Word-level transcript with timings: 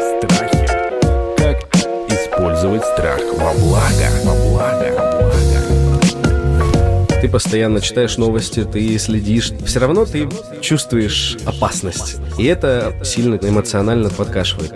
Страхи. 0.00 0.66
Как 1.36 1.56
использовать 2.08 2.84
страх 2.84 3.20
во 3.34 3.52
благо? 3.54 4.08
Во 4.24 4.34
благо. 4.48 5.08
Ты 7.20 7.28
постоянно 7.28 7.80
читаешь 7.80 8.16
новости, 8.16 8.64
ты 8.64 8.96
следишь. 8.98 9.52
Все 9.66 9.80
равно 9.80 10.04
ты 10.04 10.28
чувствуешь 10.60 11.36
опасность. 11.44 12.16
И 12.38 12.44
это 12.46 12.94
сильно 13.02 13.34
эмоционально 13.42 14.08
подкашивает. 14.08 14.72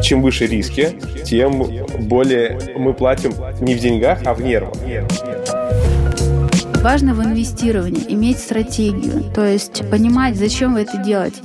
чем 0.00 0.22
выше 0.22 0.46
риски, 0.46 0.98
тем 1.24 1.66
более 2.06 2.58
мы 2.76 2.94
платим 2.94 3.32
не 3.60 3.74
в 3.74 3.80
деньгах, 3.80 4.20
а 4.24 4.34
в 4.34 4.42
нервах. 4.42 4.74
Важно 6.84 7.14
в 7.14 7.24
инвестировании 7.24 8.04
иметь 8.08 8.38
стратегию, 8.38 9.24
то 9.34 9.42
есть 9.42 9.88
понимать, 9.88 10.36
зачем 10.36 10.74
вы 10.74 10.82
это 10.82 10.98
делаете. 10.98 11.40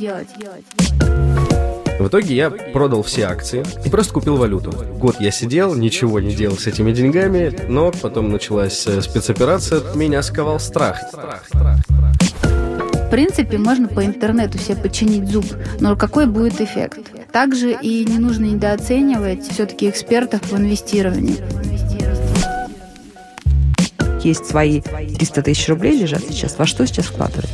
В 1.97 2.07
итоге 2.09 2.35
я 2.35 2.49
продал 2.49 3.03
все 3.03 3.23
акции 3.23 3.63
и 3.85 3.89
просто 3.89 4.13
купил 4.13 4.35
валюту. 4.35 4.73
Год 4.97 5.15
я 5.21 5.31
сидел, 5.31 5.75
ничего 5.75 6.19
не 6.19 6.35
делал 6.35 6.57
с 6.57 6.67
этими 6.67 6.91
деньгами, 6.91 7.57
но 7.69 7.93
потом 7.93 8.29
началась 8.33 8.85
э, 8.85 9.01
спецоперация, 9.01 9.81
меня 9.95 10.23
сковал 10.23 10.59
страх. 10.59 10.99
В 13.09 13.09
принципе, 13.09 13.57
можно 13.57 13.87
по 13.87 14.05
интернету 14.05 14.57
себе 14.57 14.75
починить 14.75 15.29
зуб, 15.29 15.45
но 15.79 15.95
какой 15.95 16.27
будет 16.27 16.59
эффект? 16.59 16.99
Также 17.31 17.71
и 17.81 18.03
не 18.03 18.19
нужно 18.19 18.43
недооценивать 18.43 19.47
все-таки 19.47 19.89
экспертов 19.89 20.51
в 20.51 20.57
инвестировании. 20.57 21.37
Есть 24.29 24.45
свои 24.45 24.81
300 24.81 25.41
тысяч 25.41 25.67
рублей 25.69 25.97
лежат 25.97 26.21
сейчас. 26.21 26.59
Во 26.59 26.67
что 26.67 26.85
сейчас 26.85 27.07
вкладывать? 27.07 27.49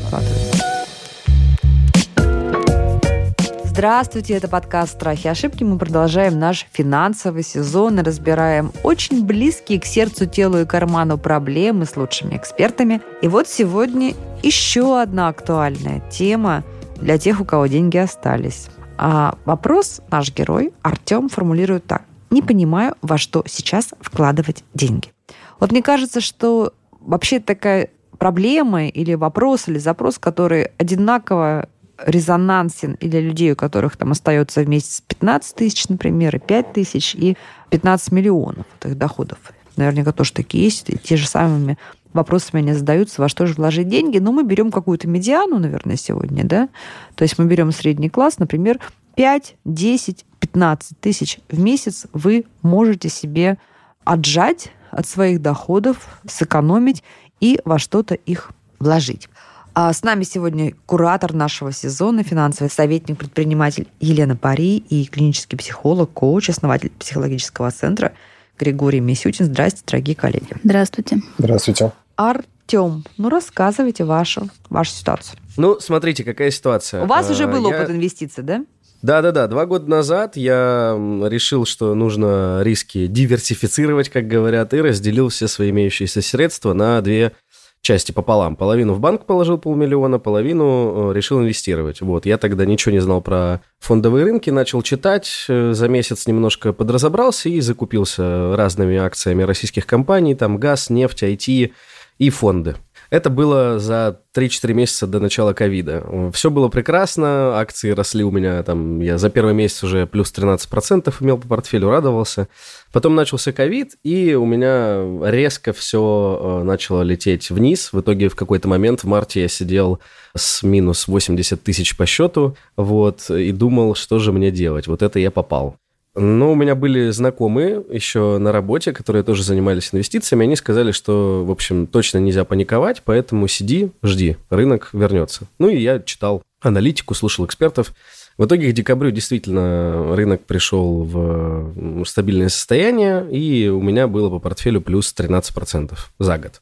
Здравствуйте, 3.64 4.34
это 4.34 4.50
подкаст 4.50 4.96
«Страхи 4.96 5.28
и 5.28 5.30
ошибки». 5.30 5.64
Мы 5.64 5.78
продолжаем 5.78 6.38
наш 6.38 6.68
финансовый 6.74 7.44
сезон 7.44 8.00
и 8.00 8.04
разбираем 8.04 8.74
очень 8.84 9.26
близкие 9.26 9.80
к 9.80 9.86
сердцу, 9.86 10.26
телу 10.26 10.60
и 10.60 10.66
карману 10.66 11.18
проблемы 11.18 11.86
с 11.86 11.96
лучшими 11.96 12.36
экспертами. 12.36 13.00
И 13.22 13.30
вот 13.30 13.48
сегодня 13.48 14.14
еще 14.44 15.02
одна 15.02 15.30
актуальная 15.30 16.02
тема 16.10 16.66
для 16.98 17.18
тех, 17.18 17.40
у 17.40 17.46
кого 17.46 17.68
деньги 17.68 17.96
остались. 17.96 18.68
А 18.98 19.38
вопрос 19.46 20.02
наш 20.12 20.34
герой 20.34 20.74
Артем 20.82 21.30
формулирует 21.30 21.86
так. 21.86 22.02
Не 22.36 22.42
понимаю, 22.42 22.96
во 23.02 23.18
что 23.18 23.46
сейчас 23.48 23.94
вкладывать 24.02 24.66
деньги. 24.74 25.14
Вот 25.62 25.72
мне 25.72 25.82
кажется, 25.82 26.20
что 26.20 26.74
вообще 27.00 27.40
такая 27.40 27.92
проблема 28.20 28.90
или 28.90 29.14
вопрос, 29.14 29.70
или 29.70 29.78
запрос, 29.78 30.20
который 30.20 30.72
одинаково 30.78 31.70
резонансен 31.98 32.98
для 33.00 33.22
людей, 33.22 33.54
у 33.54 33.56
которых 33.56 33.96
там 33.96 34.12
остается 34.12 34.62
в 34.64 34.68
месяц 34.68 35.02
15 35.08 35.56
тысяч, 35.56 35.88
например, 35.88 36.36
и 36.36 36.40
5 36.40 36.74
тысяч, 36.74 37.16
и 37.16 37.38
15 37.70 38.12
миллионов 38.12 38.66
вот 38.74 38.92
их 38.92 38.98
доходов. 38.98 39.38
Наверняка 39.78 40.12
тоже 40.12 40.34
такие 40.34 40.66
есть, 40.66 40.90
и 40.90 40.98
те 40.98 41.16
же 41.16 41.30
самыми 41.30 41.78
вопросами 42.12 42.62
они 42.62 42.74
задаются, 42.74 43.22
во 43.22 43.30
что 43.30 43.46
же 43.46 43.54
вложить 43.54 43.88
деньги. 43.88 44.18
Но 44.18 44.34
мы 44.34 44.44
берем 44.44 44.74
какую-то 44.74 45.08
медиану, 45.08 45.58
наверное, 45.58 45.96
сегодня, 45.96 46.44
да? 46.44 46.68
То 47.16 47.24
есть 47.24 47.40
мы 47.40 47.46
берем 47.46 47.72
средний 47.72 48.10
класс, 48.10 48.40
например, 48.40 48.82
5, 49.16 49.56
10, 49.64 50.26
15 50.46 51.00
тысяч 51.00 51.40
в 51.50 51.60
месяц 51.60 52.06
вы 52.14 52.46
можете 52.62 53.10
себе 53.10 53.58
отжать 54.04 54.72
от 54.92 55.08
своих 55.08 55.42
доходов, 55.42 56.20
сэкономить 56.30 57.04
и 57.40 57.60
во 57.66 57.80
что-то 57.80 58.14
их 58.16 58.52
вложить. 58.80 59.28
А 59.74 59.92
с 59.92 60.04
нами 60.04 60.24
сегодня 60.24 60.74
куратор 60.86 61.34
нашего 61.34 61.72
сезона, 61.74 62.24
финансовый 62.24 62.70
советник, 62.70 63.18
предприниматель 63.18 63.88
Елена 64.00 64.36
Пари 64.38 64.78
и 64.78 65.06
клинический 65.06 65.58
психолог, 65.58 66.12
коуч, 66.14 66.50
основатель 66.50 66.92
психологического 66.92 67.72
центра 67.72 68.14
Григорий 68.58 69.02
Мисютин. 69.02 69.48
Здравствуйте, 69.48 69.84
дорогие 69.88 70.16
коллеги. 70.16 70.56
Здравствуйте. 70.64 71.18
Здравствуйте. 71.40 71.92
Артем, 72.16 73.04
ну 73.18 73.28
рассказывайте 73.30 74.06
вашу, 74.06 74.50
вашу 74.70 74.92
ситуацию. 74.92 75.40
Ну, 75.58 75.80
смотрите, 75.82 76.24
какая 76.24 76.52
ситуация. 76.52 77.04
У 77.04 77.08
вас 77.08 77.30
уже 77.30 77.44
А, 77.46 77.48
был 77.48 77.70
я- 77.70 77.78
опыт 77.82 77.90
инвестиций, 77.90 78.44
да? 78.44 78.64
Да-да-да, 79.06 79.46
два 79.46 79.68
года 79.68 79.88
назад 79.88 80.36
я 80.36 80.98
решил, 81.30 81.68
что 81.68 81.94
нужно 81.94 82.62
риски 82.64 83.06
диверсифицировать, 83.06 84.10
как 84.10 84.28
говорят, 84.28 84.74
и 84.74 84.82
разделил 84.82 85.30
все 85.30 85.48
свои 85.48 85.70
имеющиеся 85.70 86.24
средства 86.24 86.74
на 86.74 87.00
две 87.02 87.34
части 87.82 88.12
пополам. 88.12 88.56
Половину 88.56 88.94
в 88.94 89.00
банк 89.00 89.28
положил 89.28 89.60
полмиллиона, 89.60 90.18
половину 90.18 91.12
э, 91.12 91.14
решил 91.14 91.40
инвестировать. 91.40 92.02
Вот, 92.02 92.26
я 92.26 92.40
тогда 92.40 92.66
ничего 92.66 92.94
не 92.94 93.00
знал 93.00 93.22
про 93.22 93.62
фондовые 93.78 94.26
рынки, 94.26 94.50
начал 94.50 94.82
читать, 94.82 95.46
э, 95.50 95.74
за 95.74 95.88
месяц 95.88 96.26
немножко 96.26 96.74
подразобрался 96.74 97.48
и 97.48 97.62
закупился 97.62 98.56
разными 98.56 98.98
акциями 98.98 99.44
российских 99.44 99.86
компаний, 99.86 100.34
там 100.34 100.58
газ, 100.58 100.90
нефть, 100.90 101.22
IT 101.22 101.74
и 102.18 102.30
фонды. 102.32 102.76
Это 103.10 103.30
было 103.30 103.80
за 103.80 104.22
3-4 104.36 104.74
месяца 104.74 105.08
до 105.08 105.20
начала 105.20 105.54
ковида. 105.54 106.32
Все 106.34 106.50
было 106.50 106.68
прекрасно, 106.68 107.60
акции 107.60 107.92
росли 107.92 108.24
у 108.24 108.32
меня, 108.32 108.62
там, 108.64 109.00
я 109.00 109.18
за 109.18 109.30
первый 109.30 109.54
месяц 109.54 109.84
уже 109.84 110.08
плюс 110.08 110.34
13% 110.36 111.14
имел 111.22 111.38
по 111.38 111.48
портфелю, 111.48 111.90
радовался. 111.90 112.48
Потом 112.92 113.16
начался 113.16 113.52
ковид, 113.52 113.96
и 114.04 114.34
у 114.34 114.46
меня 114.46 115.30
резко 115.30 115.74
все 115.74 116.62
начало 116.64 117.02
лететь 117.02 117.50
вниз. 117.50 117.94
В 117.94 118.02
итоге 118.02 118.30
в 118.30 118.36
какой-то 118.36 118.68
момент 118.68 119.04
в 119.04 119.08
марте 119.08 119.42
я 119.42 119.48
сидел 119.48 120.00
с 120.36 120.64
минус 120.64 121.08
80 121.08 121.62
тысяч 121.62 121.96
по 121.96 122.06
счету, 122.06 122.58
вот, 122.76 123.30
и 123.30 123.52
думал, 123.52 123.96
что 123.96 124.20
же 124.20 124.32
мне 124.32 124.52
делать. 124.52 124.88
Вот 124.88 125.02
это 125.02 125.20
я 125.20 125.32
попал. 125.32 125.78
Но 126.16 126.54
у 126.54 126.56
меня 126.56 126.76
были 126.76 127.10
знакомые 127.10 127.84
еще 127.90 128.38
на 128.38 128.52
работе, 128.54 128.94
которые 128.94 129.24
тоже 129.24 129.44
занимались 129.44 129.90
инвестициями. 129.94 130.46
Они 130.46 130.56
сказали, 130.56 130.92
что, 130.92 131.44
в 131.44 131.52
общем, 131.52 131.88
точно 131.88 132.20
нельзя 132.20 132.46
паниковать, 132.46 133.02
поэтому 133.04 133.48
сиди, 133.48 133.92
жди, 134.02 134.38
рынок 134.50 134.90
вернется. 134.94 135.48
Ну 135.60 135.68
и 135.68 135.78
я 135.78 136.00
читал 136.00 136.42
аналитику, 136.62 137.14
слушал 137.14 137.46
экспертов. 137.46 137.94
В 138.38 138.46
итоге 138.46 138.72
к 138.72 138.74
декабрю 138.74 139.12
действительно 139.12 140.16
рынок 140.16 140.46
пришел 140.46 141.04
в 141.04 142.06
стабильное 142.06 142.50
состояние, 142.50 143.28
и 143.32 143.68
у 143.68 143.82
меня 143.82 144.08
было 144.08 144.30
по 144.30 144.40
портфелю 144.40 144.82
плюс 144.82 145.14
13% 145.18 145.94
за 146.20 146.38
год. 146.38 146.62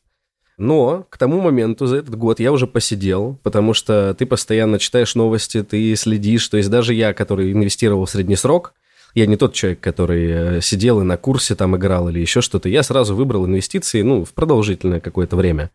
Но 0.58 1.08
к 1.10 1.18
тому 1.18 1.42
моменту 1.42 1.88
за 1.88 1.98
этот 1.98 2.16
год 2.16 2.40
я 2.40 2.52
уже 2.52 2.68
посидел, 2.68 3.40
потому 3.42 3.74
что 3.74 4.16
ты 4.18 4.28
постоянно 4.28 4.78
читаешь 4.78 5.16
новости, 5.16 5.64
ты 5.64 5.96
следишь. 5.96 6.48
То 6.48 6.58
есть 6.58 6.70
даже 6.70 6.94
я, 6.94 7.14
который 7.14 7.52
инвестировал 7.52 8.06
в 8.06 8.10
средний 8.10 8.36
срок, 8.36 8.74
я 9.14 9.26
не 9.26 9.38
тот 9.38 9.54
человек, 9.54 9.80
который 9.80 10.58
э, 10.58 10.62
сидел 10.62 11.02
и 11.02 11.04
на 11.04 11.18
курсе 11.18 11.56
там 11.56 11.76
играл 11.76 12.10
или 12.10 12.20
еще 12.20 12.42
что-то. 12.42 12.70
Я 12.70 12.84
сразу 12.84 13.16
выбрал 13.16 13.46
инвестиции, 13.46 14.02
ну, 14.02 14.26
в 14.26 14.34
продолжительное 14.34 15.00
какое-то 15.00 15.36
время. 15.36 15.72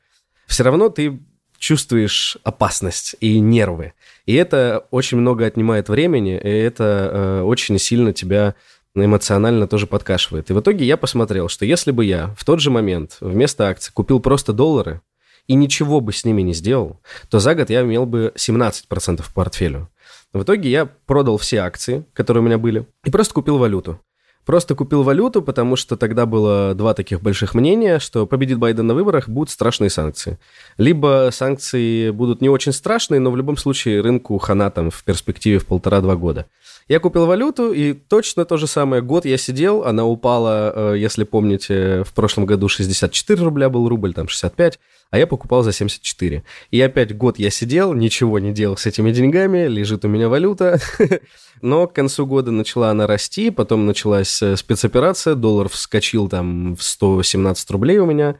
Все 0.46 0.64
равно 0.64 0.88
ты 0.88 1.20
чувствуешь 1.58 2.38
опасность 2.44 3.16
и 3.20 3.38
нервы. 3.40 3.92
И 4.26 4.34
это 4.34 4.86
очень 4.90 5.18
много 5.18 5.44
отнимает 5.44 5.88
времени, 5.88 6.40
и 6.42 6.48
это 6.48 7.10
э, 7.12 7.42
очень 7.42 7.78
сильно 7.78 8.12
тебя 8.12 8.54
эмоционально 8.94 9.68
тоже 9.68 9.86
подкашивает. 9.86 10.50
И 10.50 10.52
в 10.52 10.60
итоге 10.60 10.84
я 10.84 10.96
посмотрел, 10.96 11.48
что 11.48 11.64
если 11.64 11.90
бы 11.90 12.04
я 12.04 12.34
в 12.36 12.44
тот 12.44 12.60
же 12.60 12.70
момент 12.70 13.18
вместо 13.20 13.68
акций 13.68 13.92
купил 13.92 14.20
просто 14.20 14.52
доллары 14.52 15.00
и 15.46 15.54
ничего 15.54 16.00
бы 16.00 16.12
с 16.12 16.24
ними 16.24 16.42
не 16.42 16.54
сделал, 16.54 17.00
то 17.30 17.38
за 17.38 17.54
год 17.54 17.70
я 17.70 17.82
имел 17.82 18.06
бы 18.06 18.32
17% 18.36 19.22
в 19.22 19.32
портфелю. 19.34 19.88
В 20.32 20.42
итоге 20.42 20.70
я 20.70 20.86
продал 20.86 21.38
все 21.38 21.58
акции, 21.58 22.04
которые 22.12 22.42
у 22.42 22.46
меня 22.46 22.58
были, 22.58 22.86
и 23.04 23.10
просто 23.10 23.34
купил 23.34 23.56
валюту. 23.58 24.00
Просто 24.44 24.74
купил 24.74 25.02
валюту, 25.02 25.42
потому 25.42 25.76
что 25.76 25.96
тогда 25.98 26.24
было 26.24 26.74
два 26.74 26.94
таких 26.94 27.20
больших 27.20 27.54
мнения, 27.54 27.98
что 27.98 28.26
победит 28.26 28.58
Байден 28.58 28.86
на 28.86 28.94
выборах, 28.94 29.28
будут 29.28 29.50
страшные 29.50 29.90
санкции. 29.90 30.38
Либо 30.78 31.28
санкции 31.32 32.10
будут 32.10 32.40
не 32.40 32.48
очень 32.48 32.72
страшные, 32.72 33.20
но 33.20 33.30
в 33.30 33.36
любом 33.36 33.58
случае 33.58 34.00
рынку 34.00 34.38
хана 34.38 34.70
там 34.70 34.90
в 34.90 35.04
перспективе 35.04 35.58
в 35.58 35.66
полтора-два 35.66 36.16
года. 36.16 36.46
Я 36.88 37.00
купил 37.00 37.26
валюту, 37.26 37.72
и 37.72 37.92
точно 37.92 38.46
то 38.46 38.56
же 38.56 38.66
самое. 38.66 39.02
Год 39.02 39.26
я 39.26 39.36
сидел, 39.36 39.84
она 39.84 40.06
упала, 40.06 40.72
э, 40.74 40.98
если 40.98 41.24
помните, 41.24 42.02
в 42.02 42.14
прошлом 42.14 42.46
году 42.46 42.68
64 42.68 43.42
рубля 43.42 43.68
был 43.68 43.86
рубль, 43.90 44.14
там 44.14 44.26
65, 44.26 44.78
а 45.10 45.18
я 45.18 45.26
покупал 45.26 45.62
за 45.62 45.72
74. 45.72 46.44
И 46.70 46.80
опять 46.80 47.14
год 47.14 47.38
я 47.38 47.50
сидел, 47.50 47.92
ничего 47.92 48.38
не 48.38 48.52
делал 48.52 48.78
с 48.78 48.86
этими 48.86 49.12
деньгами, 49.12 49.66
лежит 49.66 50.06
у 50.06 50.08
меня 50.08 50.30
валюта. 50.30 50.80
Но 51.60 51.86
к 51.86 51.92
концу 51.92 52.24
года 52.24 52.52
начала 52.52 52.90
она 52.90 53.06
расти, 53.06 53.50
потом 53.50 53.84
началась 53.84 54.40
э, 54.40 54.56
спецоперация, 54.56 55.34
доллар 55.34 55.68
вскочил 55.68 56.26
там 56.26 56.74
в 56.74 56.82
117 56.82 57.70
рублей 57.70 57.98
у 57.98 58.06
меня. 58.06 58.36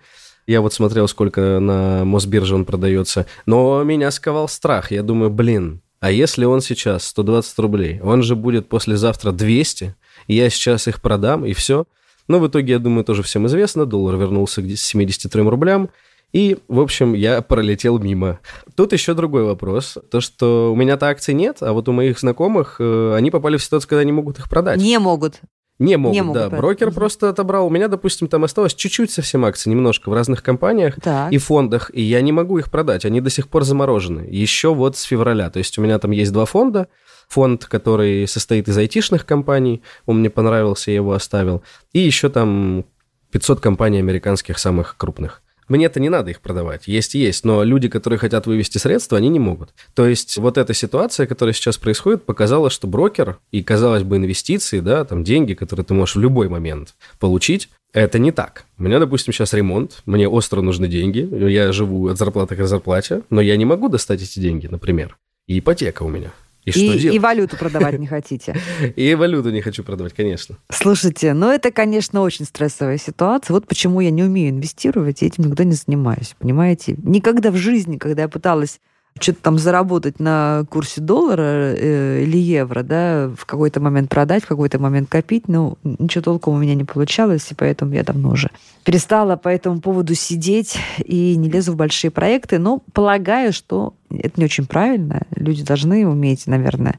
Я 0.47 0.63
вот 0.63 0.73
смотрел, 0.73 1.07
сколько 1.07 1.59
на 1.61 2.07
Мосбирже 2.07 2.55
он 2.55 2.65
продается. 2.65 3.27
Но 3.45 3.85
меня 3.85 4.11
сковал 4.11 4.49
страх. 4.49 4.91
Я 4.91 5.03
думаю, 5.03 5.29
блин, 5.29 5.83
а 6.01 6.11
если 6.11 6.45
он 6.45 6.61
сейчас 6.61 7.05
120 7.07 7.59
рублей, 7.59 8.01
он 8.01 8.23
же 8.23 8.37
будет 8.37 8.69
послезавтра 8.69 9.33
200, 9.33 9.95
и 10.27 10.35
я 10.35 10.49
сейчас 10.51 10.87
их 10.89 11.01
продам, 11.01 11.45
и 11.45 11.53
все. 11.53 11.87
Но 12.29 12.39
в 12.39 12.47
итоге, 12.47 12.75
я 12.75 12.79
думаю, 12.79 13.05
тоже 13.05 13.23
всем 13.23 13.47
известно, 13.47 13.87
доллар 13.87 14.17
вернулся 14.17 14.63
к 14.63 14.67
73 14.67 15.43
рублям, 15.43 15.91
И, 16.33 16.59
в 16.69 16.81
общем, 16.81 17.15
я 17.15 17.41
пролетел 17.41 17.99
мимо. 17.99 18.39
Тут 18.77 18.93
еще 18.93 19.15
другой 19.15 19.45
вопрос. 19.45 19.97
То, 20.11 20.21
что 20.21 20.71
у 20.73 20.77
меня-то 20.77 21.09
акций 21.09 21.33
нет, 21.33 21.59
а 21.63 21.73
вот 21.73 21.89
у 21.89 21.93
моих 21.93 22.19
знакомых 22.19 22.77
э, 22.81 23.15
они 23.17 23.31
попали 23.31 23.57
в 23.57 23.65
ситуацию, 23.65 23.89
когда 23.89 24.05
не 24.05 24.13
могут 24.13 24.39
их 24.39 24.51
продать. 24.51 24.79
Не 24.79 24.99
могут. 24.99 25.41
Не 25.79 25.97
могут, 25.97 26.15
Не 26.15 26.23
могут 26.23 26.35
да. 26.35 26.49
продать. 26.49 26.61
Брокер 26.61 26.93
просто 26.93 27.29
отобрал. 27.29 27.67
У 27.67 27.71
меня, 27.71 27.87
допустим, 27.89 28.27
там 28.27 28.43
осталось 28.45 28.75
чуть-чуть 28.75 29.13
совсем 29.13 29.45
акций, 29.45 29.69
немножко 29.71 30.11
в 30.11 30.13
разных 30.13 30.43
компаниях 30.43 31.01
Так. 31.01 31.33
и 31.33 31.39
фондах, 31.39 31.91
и 31.95 32.03
я 32.03 32.21
не 32.21 32.33
могу 32.33 32.59
их 32.59 32.71
продать. 32.71 33.05
Они 33.05 33.21
до 33.21 33.31
сих 33.31 33.49
пор 33.49 33.63
заморожены. 33.65 34.27
Еще 34.29 34.75
вот 34.75 34.97
с 34.97 35.03
февраля. 35.03 35.51
То 35.51 35.59
есть 35.59 35.79
у 35.79 35.83
меня 35.83 35.99
там 35.99 36.11
есть 36.11 36.33
два 36.33 36.47
фонда. 36.47 36.89
Фонд, 37.29 37.67
который 37.67 38.27
состоит 38.27 38.69
из 38.69 38.77
айтишных 38.79 39.25
компаний, 39.27 39.83
он 40.07 40.21
мне 40.21 40.31
понравился, 40.31 40.91
я 40.91 40.97
его 40.97 41.13
оставил. 41.13 41.63
И 41.93 42.01
еще 42.01 42.29
там 42.29 42.85
500 43.31 43.61
компаний 43.61 43.99
американских 43.99 44.59
самых 44.59 44.97
крупных. 44.97 45.43
Мне-то 45.69 46.01
не 46.01 46.09
надо 46.09 46.31
их 46.31 46.41
продавать, 46.41 46.89
есть 46.89 47.15
и 47.15 47.19
есть, 47.19 47.45
но 47.45 47.63
люди, 47.63 47.89
которые 47.89 48.19
хотят 48.19 48.47
вывести 48.47 48.79
средства, 48.79 49.19
они 49.19 49.29
не 49.29 49.39
могут. 49.39 49.71
То 49.95 50.07
есть 50.07 50.37
вот 50.39 50.59
эта 50.59 50.75
ситуация, 50.75 51.27
которая 51.27 51.53
сейчас 51.53 51.77
происходит, 51.77 52.25
показала, 52.25 52.71
что 52.71 52.87
брокер 52.87 53.39
и, 53.51 53.63
казалось 53.63 54.03
бы, 54.03 54.17
инвестиции, 54.17 54.81
да, 54.81 55.05
там 55.05 55.25
деньги, 55.25 55.55
которые 55.55 55.85
ты 55.85 55.95
можешь 55.95 56.17
в 56.17 56.21
любой 56.21 56.49
момент 56.49 56.95
получить, 57.19 57.69
это 57.93 58.19
не 58.19 58.33
так. 58.33 58.65
У 58.79 58.83
меня, 58.83 58.99
допустим, 58.99 59.33
сейчас 59.33 59.55
ремонт, 59.55 60.03
мне 60.07 60.29
остро 60.29 60.61
нужны 60.61 60.89
деньги, 60.89 61.27
я 61.51 61.73
живу 61.73 62.09
от 62.09 62.19
зарплаты 62.19 62.57
к 62.57 62.67
зарплате, 62.67 63.23
но 63.31 63.41
я 63.41 63.57
не 63.57 63.65
могу 63.65 63.89
достать 63.89 64.23
эти 64.23 64.39
деньги, 64.41 64.67
например. 64.67 65.17
И 65.47 65.59
ипотека 65.59 66.03
у 66.03 66.09
меня. 66.09 66.33
И, 66.69 66.73
что 66.73 66.81
И, 66.81 66.99
делать? 66.99 67.15
и 67.17 67.19
валюту 67.19 67.57
продавать 67.57 67.99
не 67.99 68.07
хотите. 68.07 68.57
И 68.97 69.15
валюту 69.15 69.51
не 69.51 69.61
хочу 69.61 69.83
продавать, 69.83 70.15
конечно. 70.15 70.57
Слушайте, 70.71 71.35
ну 71.35 71.51
это, 71.51 71.71
конечно, 71.71 72.21
очень 72.23 72.45
стрессовая 72.45 72.99
ситуация. 72.99 73.55
Вот 73.55 73.67
почему 73.67 74.01
я 74.01 74.11
не 74.11 74.23
умею 74.23 74.51
инвестировать, 74.51 75.23
и 75.23 75.27
этим 75.27 75.45
никогда 75.45 75.65
не 75.65 75.75
занимаюсь, 75.75 76.35
понимаете? 76.39 76.95
Никогда 77.03 77.51
в 77.51 77.57
жизни, 77.57 77.97
когда 77.97 78.23
я 78.23 78.29
пыталась 78.29 78.81
что-то 79.21 79.43
там 79.43 79.59
заработать 79.59 80.21
на 80.21 80.65
курсе 80.71 81.01
доллара 81.01 81.75
э, 81.77 82.23
или 82.23 82.39
евро, 82.39 82.83
да, 82.83 83.31
в 83.37 83.47
какой-то 83.47 83.81
момент 83.81 84.11
продать, 84.11 84.45
в 84.45 84.49
какой-то 84.49 84.79
момент 84.79 85.09
копить, 85.09 85.49
ну, 85.49 85.79
ничего 85.85 86.23
толком 86.23 86.55
у 86.55 86.59
меня 86.59 86.75
не 86.75 86.85
получалось, 86.85 87.51
и 87.51 87.55
поэтому 87.55 87.95
я 87.95 88.03
давно 88.03 88.31
уже 88.31 88.51
перестала 88.85 89.37
по 89.37 89.49
этому 89.49 89.81
поводу 89.81 90.15
сидеть 90.15 90.79
и 91.05 91.37
не 91.37 91.51
лезу 91.51 91.73
в 91.73 91.77
большие 91.77 92.11
проекты, 92.11 92.59
но 92.59 92.83
полагаю, 92.93 93.53
что 93.53 93.95
это 94.11 94.41
не 94.41 94.45
очень 94.45 94.67
правильно. 94.67 95.23
Люди 95.35 95.63
должны 95.63 96.07
уметь, 96.07 96.47
наверное, 96.47 96.99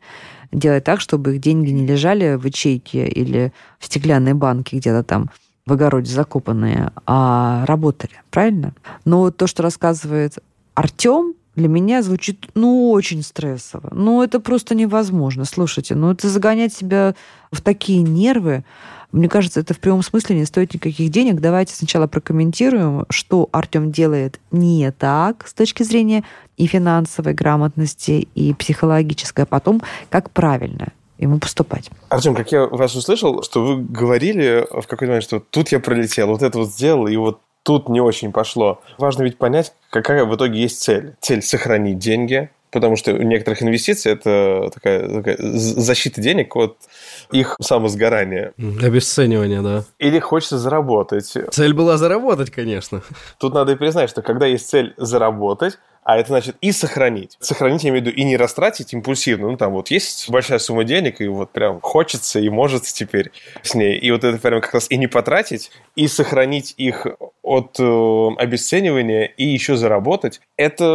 делать 0.52 0.84
так, 0.84 1.02
чтобы 1.02 1.36
их 1.36 1.42
деньги 1.42 1.72
не 1.72 1.86
лежали 1.86 2.36
в 2.36 2.46
ячейке 2.46 3.08
или 3.08 3.54
в 3.80 3.86
стеклянной 3.86 4.34
банке 4.34 4.78
где-то 4.78 5.04
там 5.04 5.30
в 5.66 5.74
огороде 5.74 6.12
закопанные, 6.12 6.92
а 7.06 7.66
работали, 7.66 8.14
правильно? 8.32 8.74
Но 9.06 9.30
то, 9.32 9.48
что 9.48 9.64
рассказывает 9.64 10.38
Артем, 10.74 11.34
для 11.60 11.68
меня 11.68 12.02
звучит, 12.02 12.48
ну, 12.56 12.90
очень 12.92 13.22
стрессово. 13.22 13.90
Ну, 13.92 14.24
это 14.24 14.40
просто 14.40 14.76
невозможно. 14.76 15.44
Слушайте, 15.44 15.94
ну, 15.94 16.12
это 16.12 16.30
загонять 16.30 16.74
себя 16.74 17.16
в 17.52 17.62
такие 17.62 18.02
нервы, 18.02 18.64
мне 19.12 19.28
кажется, 19.28 19.60
это 19.60 19.74
в 19.74 19.80
прямом 19.80 20.04
смысле 20.04 20.36
не 20.36 20.46
стоит 20.46 20.74
никаких 20.74 21.10
денег. 21.10 21.42
Давайте 21.42 21.74
сначала 21.74 22.06
прокомментируем, 22.06 23.06
что 23.10 23.50
Артем 23.52 23.92
делает 23.92 24.40
не 24.52 24.92
так 24.92 25.48
с 25.48 25.54
точки 25.54 25.82
зрения 25.82 26.24
и 26.58 26.68
финансовой 26.68 27.34
грамотности, 27.34 28.28
и 28.36 28.54
психологической, 28.54 29.46
а 29.46 29.48
потом 29.48 29.82
как 30.12 30.30
правильно 30.30 30.90
ему 31.18 31.40
поступать. 31.40 31.90
Артем, 32.10 32.36
как 32.36 32.52
я 32.52 32.68
вас 32.68 32.96
услышал, 32.96 33.42
что 33.42 33.66
вы 33.66 33.82
говорили 33.82 34.66
в 34.70 34.86
какой-то 34.86 35.08
момент, 35.08 35.24
что 35.24 35.40
тут 35.40 35.70
я 35.70 35.80
пролетел, 35.80 36.28
вот 36.28 36.44
это 36.44 36.60
вот 36.60 36.70
сделал, 36.70 37.08
и 37.08 37.16
вот 37.16 37.42
тут 37.70 37.88
не 37.88 38.02
очень 38.02 38.32
пошло. 38.32 38.82
Важно 38.98 39.22
ведь 39.22 39.38
понять, 39.38 39.74
какая 39.92 40.26
в 40.26 40.36
итоге 40.36 40.60
есть 40.60 40.82
цель. 40.82 41.14
Цель– 41.22 41.42
сохранить 41.44 42.00
деньги, 42.00 42.50
потому 42.72 42.96
что 42.96 43.14
у 43.14 43.22
некоторых 43.22 43.62
инвестиций 43.62 44.12
это 44.12 44.72
такая, 44.74 45.08
такая 45.08 45.38
защита 45.40 46.20
денег 46.20 46.56
от 46.56 46.78
их 47.32 47.56
самосгорания. 47.62 48.54
Обесценивание, 48.58 49.62
да. 49.62 49.84
Или 50.00 50.18
хочется 50.18 50.58
заработать. 50.58 51.32
Цель 51.52 51.74
была 51.76 51.98
заработать, 51.98 52.50
конечно. 52.50 53.04
Тут 53.38 53.54
надо 53.54 53.74
и 53.74 53.76
признать, 53.76 54.10
что 54.10 54.24
когда 54.24 54.48
есть 54.48 54.68
цель 54.68 54.96
заработать, 54.98 55.78
а 56.04 56.18
это 56.18 56.30
значит 56.30 56.56
и 56.62 56.72
сохранить. 56.72 57.38
Сохранить, 57.40 57.84
я 57.84 57.90
имею 57.90 58.04
в 58.04 58.08
виду, 58.08 58.18
и 58.18 58.24
не 58.24 58.38
растратить 58.38 58.94
импульсивно. 58.94 59.52
Ну, 59.52 59.58
там 59.58 59.74
вот 59.74 59.92
есть 59.92 60.30
большая 60.30 60.60
сумма 60.60 60.84
денег, 60.84 61.22
и 61.22 61.28
вот 61.28 61.52
прям 61.52 61.82
хочется 61.82 62.40
и 62.40 62.50
может 62.50 62.84
теперь 62.84 63.32
с 63.62 63.76
ней. 63.76 63.98
И 63.98 64.12
вот 64.12 64.24
это 64.24 64.38
прям 64.38 64.62
как 64.62 64.74
раз 64.74 64.88
и 64.90 64.98
не 64.98 65.08
потратить, 65.08 65.72
и 65.96 66.08
сохранить 66.08 66.74
их 66.78 67.08
от 67.44 67.80
э, 67.80 68.30
обесценивания, 68.38 69.26
и 69.26 69.46
еще 69.46 69.76
заработать. 69.76 70.42
Это 70.58 70.88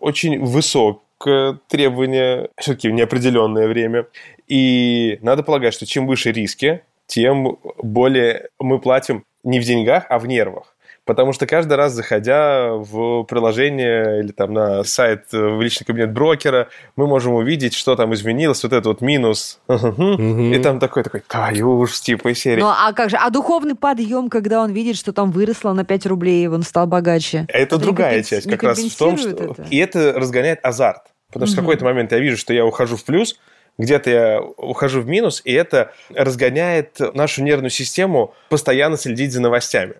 очень 0.00 0.40
высокое 0.44 1.58
требование, 1.68 2.48
все-таки 2.58 2.88
в 2.88 2.92
неопределенное 2.92 3.66
время. 3.66 4.06
И 4.46 5.18
надо 5.22 5.42
полагать, 5.42 5.74
что 5.74 5.86
чем 5.86 6.06
выше 6.06 6.32
риски, 6.32 6.82
тем 7.06 7.58
более 7.78 8.48
мы 8.58 8.78
платим 8.78 9.24
не 9.42 9.60
в 9.60 9.64
деньгах, 9.64 10.06
а 10.08 10.18
в 10.18 10.26
нервах. 10.26 10.73
Потому 11.04 11.34
что 11.34 11.46
каждый 11.46 11.74
раз, 11.74 11.92
заходя 11.92 12.70
в 12.72 13.24
приложение 13.24 14.20
или 14.20 14.32
там 14.32 14.54
на 14.54 14.84
сайт 14.84 15.26
э, 15.34 15.38
в 15.38 15.60
личный 15.60 15.84
кабинет 15.84 16.12
брокера, 16.12 16.68
мы 16.96 17.06
можем 17.06 17.34
увидеть, 17.34 17.74
что 17.74 17.94
там 17.94 18.14
изменилось, 18.14 18.62
вот 18.62 18.72
этот 18.72 18.86
вот 18.86 19.00
минус. 19.02 19.60
И 19.68 20.58
там 20.62 20.80
такой, 20.80 21.02
такой, 21.02 21.20
твою 21.20 21.78
уж, 21.78 22.00
типа, 22.00 22.28
из 22.28 22.38
серии. 22.38 22.60
Ну, 22.60 22.68
а 22.68 22.92
как 22.94 23.10
же? 23.10 23.16
А 23.16 23.28
духовный 23.28 23.74
подъем, 23.74 24.30
когда 24.30 24.62
он 24.62 24.72
видит, 24.72 24.96
что 24.96 25.12
там 25.12 25.30
выросло 25.30 25.74
на 25.74 25.84
5 25.84 26.06
рублей, 26.06 26.48
он 26.48 26.62
стал 26.62 26.86
богаче. 26.86 27.44
Это 27.48 27.76
другая 27.76 28.22
часть 28.22 28.48
как 28.48 28.62
раз 28.62 28.78
в 28.78 28.96
том, 28.96 29.18
что... 29.18 29.56
И 29.70 29.76
это 29.76 30.14
разгоняет 30.14 30.60
азарт. 30.62 31.02
Потому 31.32 31.48
что 31.48 31.56
в 31.56 31.60
какой-то 31.60 31.84
момент 31.84 32.12
я 32.12 32.18
вижу, 32.18 32.38
что 32.38 32.54
я 32.54 32.64
ухожу 32.64 32.96
в 32.96 33.04
плюс, 33.04 33.38
где-то 33.76 34.10
я 34.10 34.40
ухожу 34.40 35.00
в 35.00 35.06
минус, 35.06 35.42
и 35.44 35.52
это 35.52 35.92
разгоняет 36.14 36.98
нашу 37.14 37.42
нервную 37.42 37.70
систему 37.70 38.32
постоянно 38.48 38.96
следить 38.96 39.32
за 39.32 39.42
новостями. 39.42 39.96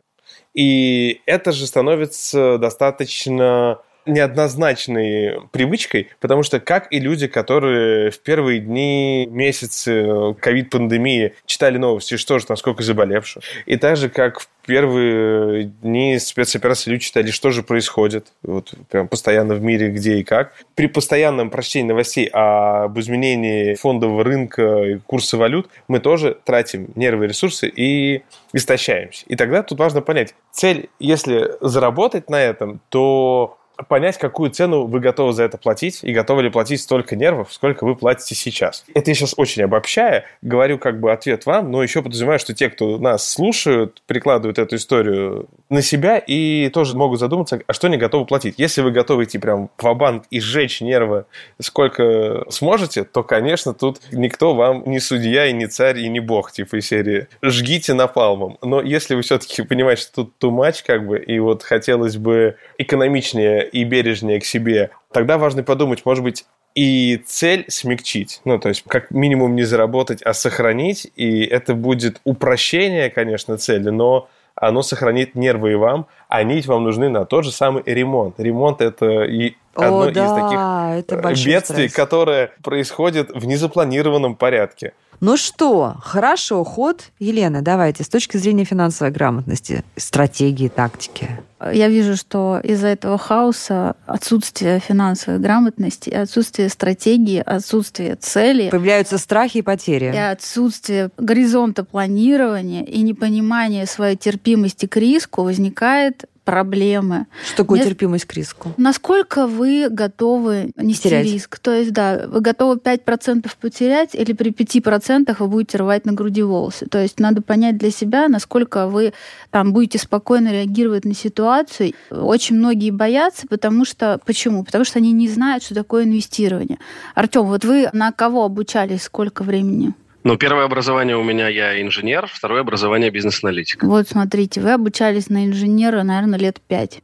И 0.55 1.21
это 1.27 1.53
же 1.53 1.67
становится 1.67 2.59
достаточно 2.59 3.81
неоднозначной 4.07 5.41
привычкой, 5.51 6.09
потому 6.21 6.43
что 6.43 6.61
как 6.61 6.93
и 6.93 7.01
люди, 7.01 7.27
которые 7.27 8.11
в 8.11 8.21
первые 8.21 8.61
дни, 8.61 9.27
месяцы 9.31 10.35
ковид-пандемии 10.41 11.35
читали 11.47 11.79
новости, 11.79 12.17
что 12.17 12.39
же 12.39 12.47
там, 12.47 12.57
сколько 12.57 12.83
заболевших, 12.83 13.43
и 13.67 13.77
так 13.77 13.97
же, 13.97 14.09
как 14.09 14.41
в 14.41 14.49
первые 14.67 15.65
дни 15.65 16.19
спецоперации 16.19 16.91
люди 16.91 17.05
читали, 17.05 17.31
что 17.31 17.51
же 17.51 17.63
происходит, 17.63 18.29
вот 18.43 18.73
прям 18.91 19.09
постоянно 19.09 19.55
в 19.55 19.63
мире, 19.63 19.91
где 19.91 20.17
и 20.17 20.25
как. 20.25 20.55
При 20.75 20.87
постоянном 20.87 21.51
прочтении 21.51 21.89
новостей 21.89 22.29
об 22.33 22.99
изменении 22.99 23.75
фондового 23.75 24.25
рынка 24.25 24.85
и 24.85 24.99
курса 24.99 25.37
валют 25.37 25.69
мы 25.89 26.01
тоже 26.01 26.39
тратим 26.45 26.89
нервы 26.95 27.27
ресурсы 27.27 27.69
и 27.69 28.23
истощаемся. 28.53 29.25
И 29.29 29.37
тогда 29.37 29.63
тут 29.63 29.79
важно 29.79 30.01
понять, 30.01 30.35
цель, 30.51 30.89
если 30.99 31.53
заработать 31.61 32.31
на 32.31 32.41
этом, 32.41 32.81
то 32.89 33.59
понять, 33.89 34.19
какую 34.19 34.51
цену 34.51 34.87
вы 34.87 35.01
готовы 35.01 35.33
за 35.33 35.45
это 35.45 35.59
платить, 35.59 36.01
и 36.03 36.13
готовы 36.13 36.45
ли 36.45 36.51
платить 36.51 36.81
столько 36.81 37.17
нервов, 37.17 37.53
сколько 37.53 37.85
вы 37.85 37.97
платите 37.97 38.35
сейчас. 38.35 38.85
Это 38.95 39.11
я 39.11 39.15
сейчас 39.15 39.35
очень 39.37 39.63
обобщая, 39.63 40.25
говорю 40.43 40.79
как 40.79 41.01
бы 41.01 41.13
ответ 41.13 41.47
вам, 41.47 41.71
но 41.71 41.83
еще 41.83 42.03
подразумеваю, 42.03 42.39
что 42.39 42.55
те, 42.55 42.71
кто 42.71 42.99
нас 42.99 43.29
слушают, 43.29 44.03
прикладывают 44.07 44.59
эту 44.59 44.77
историю 44.77 45.49
на 45.75 45.83
себя 45.83 46.19
и 46.19 46.69
тоже 46.69 46.97
могут 46.97 47.19
задуматься, 47.19 47.61
а 47.67 47.73
что 47.73 47.89
они 47.89 47.97
готовы 47.97 48.27
платить. 48.27 48.55
Если 48.59 48.81
вы 48.81 48.93
готовы 48.93 49.25
идти 49.25 49.39
прям 49.39 49.71
в 49.77 49.95
банк 49.95 50.25
и 50.31 50.41
сжечь 50.41 50.81
нервы 50.81 51.27
сколько 51.61 52.45
сможете, 52.49 53.05
то, 53.05 53.23
конечно, 53.25 53.75
тут 53.75 54.01
никто 54.13 54.55
вам 54.55 54.85
не 54.87 55.01
судья 55.01 55.47
и 55.47 55.53
не 55.53 55.67
царь 55.67 55.99
и 55.99 56.09
не 56.09 56.21
бог, 56.21 56.53
типа 56.53 56.77
из 56.77 56.87
серии 56.87 57.27
«жгите 57.43 57.93
напалмом». 57.95 58.57
Но 58.63 58.81
если 58.81 59.17
вы 59.17 59.23
все-таки 59.23 59.63
понимаете, 59.63 60.03
что 60.03 60.25
тут 60.39 60.53
much, 60.53 60.85
как 60.87 61.07
бы, 61.07 61.19
и 61.19 61.39
вот 61.41 61.63
хотелось 61.65 62.17
бы 62.17 62.57
экономичнее 62.79 63.69
и 63.69 63.83
бережнее 63.85 64.41
к 64.41 64.45
себе, 64.45 64.91
тогда 65.13 65.39
важно 65.39 65.65
подумать, 65.65 66.07
может 66.07 66.23
быть, 66.23 66.45
и 66.77 67.23
цель 67.25 67.65
смягчить. 67.69 68.41
Ну, 68.45 68.59
то 68.59 68.69
есть, 68.69 68.85
как 68.87 69.11
минимум 69.11 69.55
не 69.55 69.63
заработать, 69.63 70.23
а 70.23 70.35
сохранить. 70.35 71.07
И 71.15 71.45
это 71.45 71.75
будет 71.75 72.21
упрощение, 72.25 73.11
конечно, 73.11 73.57
цели, 73.59 73.91
но 73.91 74.29
оно 74.55 74.83
сохранит 74.83 75.35
нервы 75.35 75.73
и 75.73 75.75
вам, 75.77 76.07
а 76.29 76.43
нить 76.43 76.67
вам 76.67 76.85
нужны 76.85 77.09
на 77.09 77.25
тот 77.25 77.45
же 77.45 77.53
самый 77.53 77.83
ремонт. 77.87 78.39
Ремонт– 78.39 78.81
это 78.83 79.25
и 79.25 79.57
одно 79.75 80.01
О, 80.03 80.11
из 80.11 80.15
да, 80.15 80.35
таких 80.35 81.05
это 81.05 81.29
э, 81.29 81.35
бедствий, 81.45 81.61
стресс. 81.89 81.93
которое 81.93 82.51
происходит 82.63 83.31
в 83.35 83.45
незапланированном 83.47 84.37
порядке. 84.37 84.93
Ну 85.21 85.37
что, 85.37 85.95
хорошо, 86.03 86.65
ход. 86.65 87.05
Елена, 87.19 87.63
давайте, 87.63 88.03
с 88.05 88.09
точки 88.09 88.37
зрения 88.37 88.65
финансовой 88.65 89.13
грамотности, 89.13 89.85
стратегии, 89.97 90.69
тактики. 90.69 91.31
Я 91.73 91.89
вижу, 91.89 92.17
что 92.17 92.61
из-за 92.63 92.89
этого 92.89 93.17
хаоса 93.17 93.95
отсутствие 94.07 94.81
финансовой 94.81 95.39
грамотности, 95.41 96.11
отсутствие 96.11 96.69
стратегии, 96.69 97.43
отсутствие 97.45 98.17
цели, 98.17 98.69
Появляются 98.71 99.17
страхи 99.17 99.59
и 99.59 99.63
потери. 99.63 100.07
и 100.13 100.19
отсутствие 100.19 101.11
горизонта 101.17 101.85
планирования 101.85 102.85
и 102.85 103.01
непонимание 103.03 103.87
своей 103.87 104.17
терпимости 104.17 104.87
к 104.87 104.97
риску 104.97 105.43
возникает 105.45 106.25
проблемы. 106.45 107.27
Что 107.47 107.59
такое 107.59 107.81
Мне- 107.81 107.89
терпимость 107.89 108.25
к 108.27 108.35
риску? 108.35 108.73
Насколько 108.77 109.47
вы 109.47 109.89
готовы 109.91 110.71
нести 110.77 111.09
Терять. 111.09 111.25
риск? 111.27 111.59
То 111.59 111.73
есть, 111.73 111.93
да, 111.93 112.25
вы 112.29 112.41
готовы 112.41 112.77
5% 112.77 113.57
потерять 113.61 114.15
или 114.15 114.33
при 114.33 114.51
5% 114.51 115.41
вы 115.41 115.49
будете 115.49 115.79
рвать 115.79 116.05
на 116.05 116.13
груди 116.13 116.43
волосы? 116.43 116.87
То 116.87 117.01
есть 117.01 117.19
надо 117.19 117.43
понять 117.43 117.79
для 117.79 117.91
себя, 117.91 118.29
насколько 118.29 118.87
вы 118.87 119.13
там 119.51 119.73
будете 119.73 119.99
спокойно 119.99 120.53
реагировать 120.53 121.05
на 121.05 121.15
ситуацию. 121.15 121.95
Очень 122.11 122.57
многие 122.57 122.91
боятся, 122.91 123.47
потому 123.49 123.85
что... 123.85 124.21
Почему? 124.27 124.65
Потому 124.65 124.85
что 124.85 124.99
они 124.99 125.13
не 125.13 125.29
знают, 125.29 125.63
что 125.63 125.75
такое 125.75 126.05
инвестирование. 126.05 126.79
Артем, 127.15 127.47
вот 127.47 127.65
вы 127.65 127.89
на 127.93 128.13
кого 128.13 128.45
обучались, 128.45 129.03
сколько 129.03 129.43
времени? 129.43 129.95
Ну, 130.25 130.39
первое 130.39 130.65
образование 130.65 131.19
у 131.19 131.23
меня, 131.23 131.49
я 131.49 131.83
инженер, 131.83 132.27
второе 132.33 132.63
образование 132.63 133.11
бизнес-аналитик. 133.11 133.83
Вот 133.85 134.09
смотрите, 134.09 134.63
вы 134.63 134.73
обучались 134.73 135.29
на 135.29 135.45
инженера, 135.45 136.03
наверное, 136.03 136.39
лет 136.39 136.63
пять. 136.67 137.03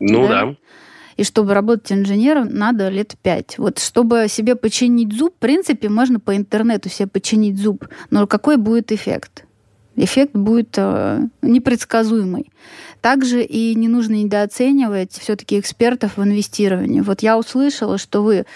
Ну 0.00 0.26
Да? 0.26 0.46
да. 0.46 0.56
И 1.16 1.22
чтобы 1.22 1.54
работать 1.54 1.92
инженером, 1.92 2.48
надо 2.50 2.88
лет 2.88 3.14
пять. 3.22 3.56
Вот 3.56 3.78
чтобы 3.78 4.26
себе 4.28 4.56
починить 4.56 5.12
зуб, 5.14 5.34
в 5.36 5.38
принципе, 5.38 5.88
можно 5.88 6.20
по 6.20 6.36
интернету 6.36 6.90
себе 6.90 7.06
починить 7.06 7.56
зуб. 7.56 7.86
Но 8.10 8.26
какой 8.26 8.56
будет 8.56 8.92
эффект? 8.92 9.45
Эффект 9.96 10.32
будет 10.34 10.74
э, 10.76 11.26
непредсказуемый. 11.42 12.52
Также 13.00 13.42
и 13.42 13.74
не 13.74 13.88
нужно 13.88 14.14
недооценивать 14.14 15.12
все-таки 15.12 15.58
экспертов 15.58 16.16
в 16.16 16.22
инвестировании. 16.22 17.00
Вот 17.00 17.22
я 17.22 17.38
услышала, 17.38 17.98
что 17.98 18.22
вы 18.22 18.46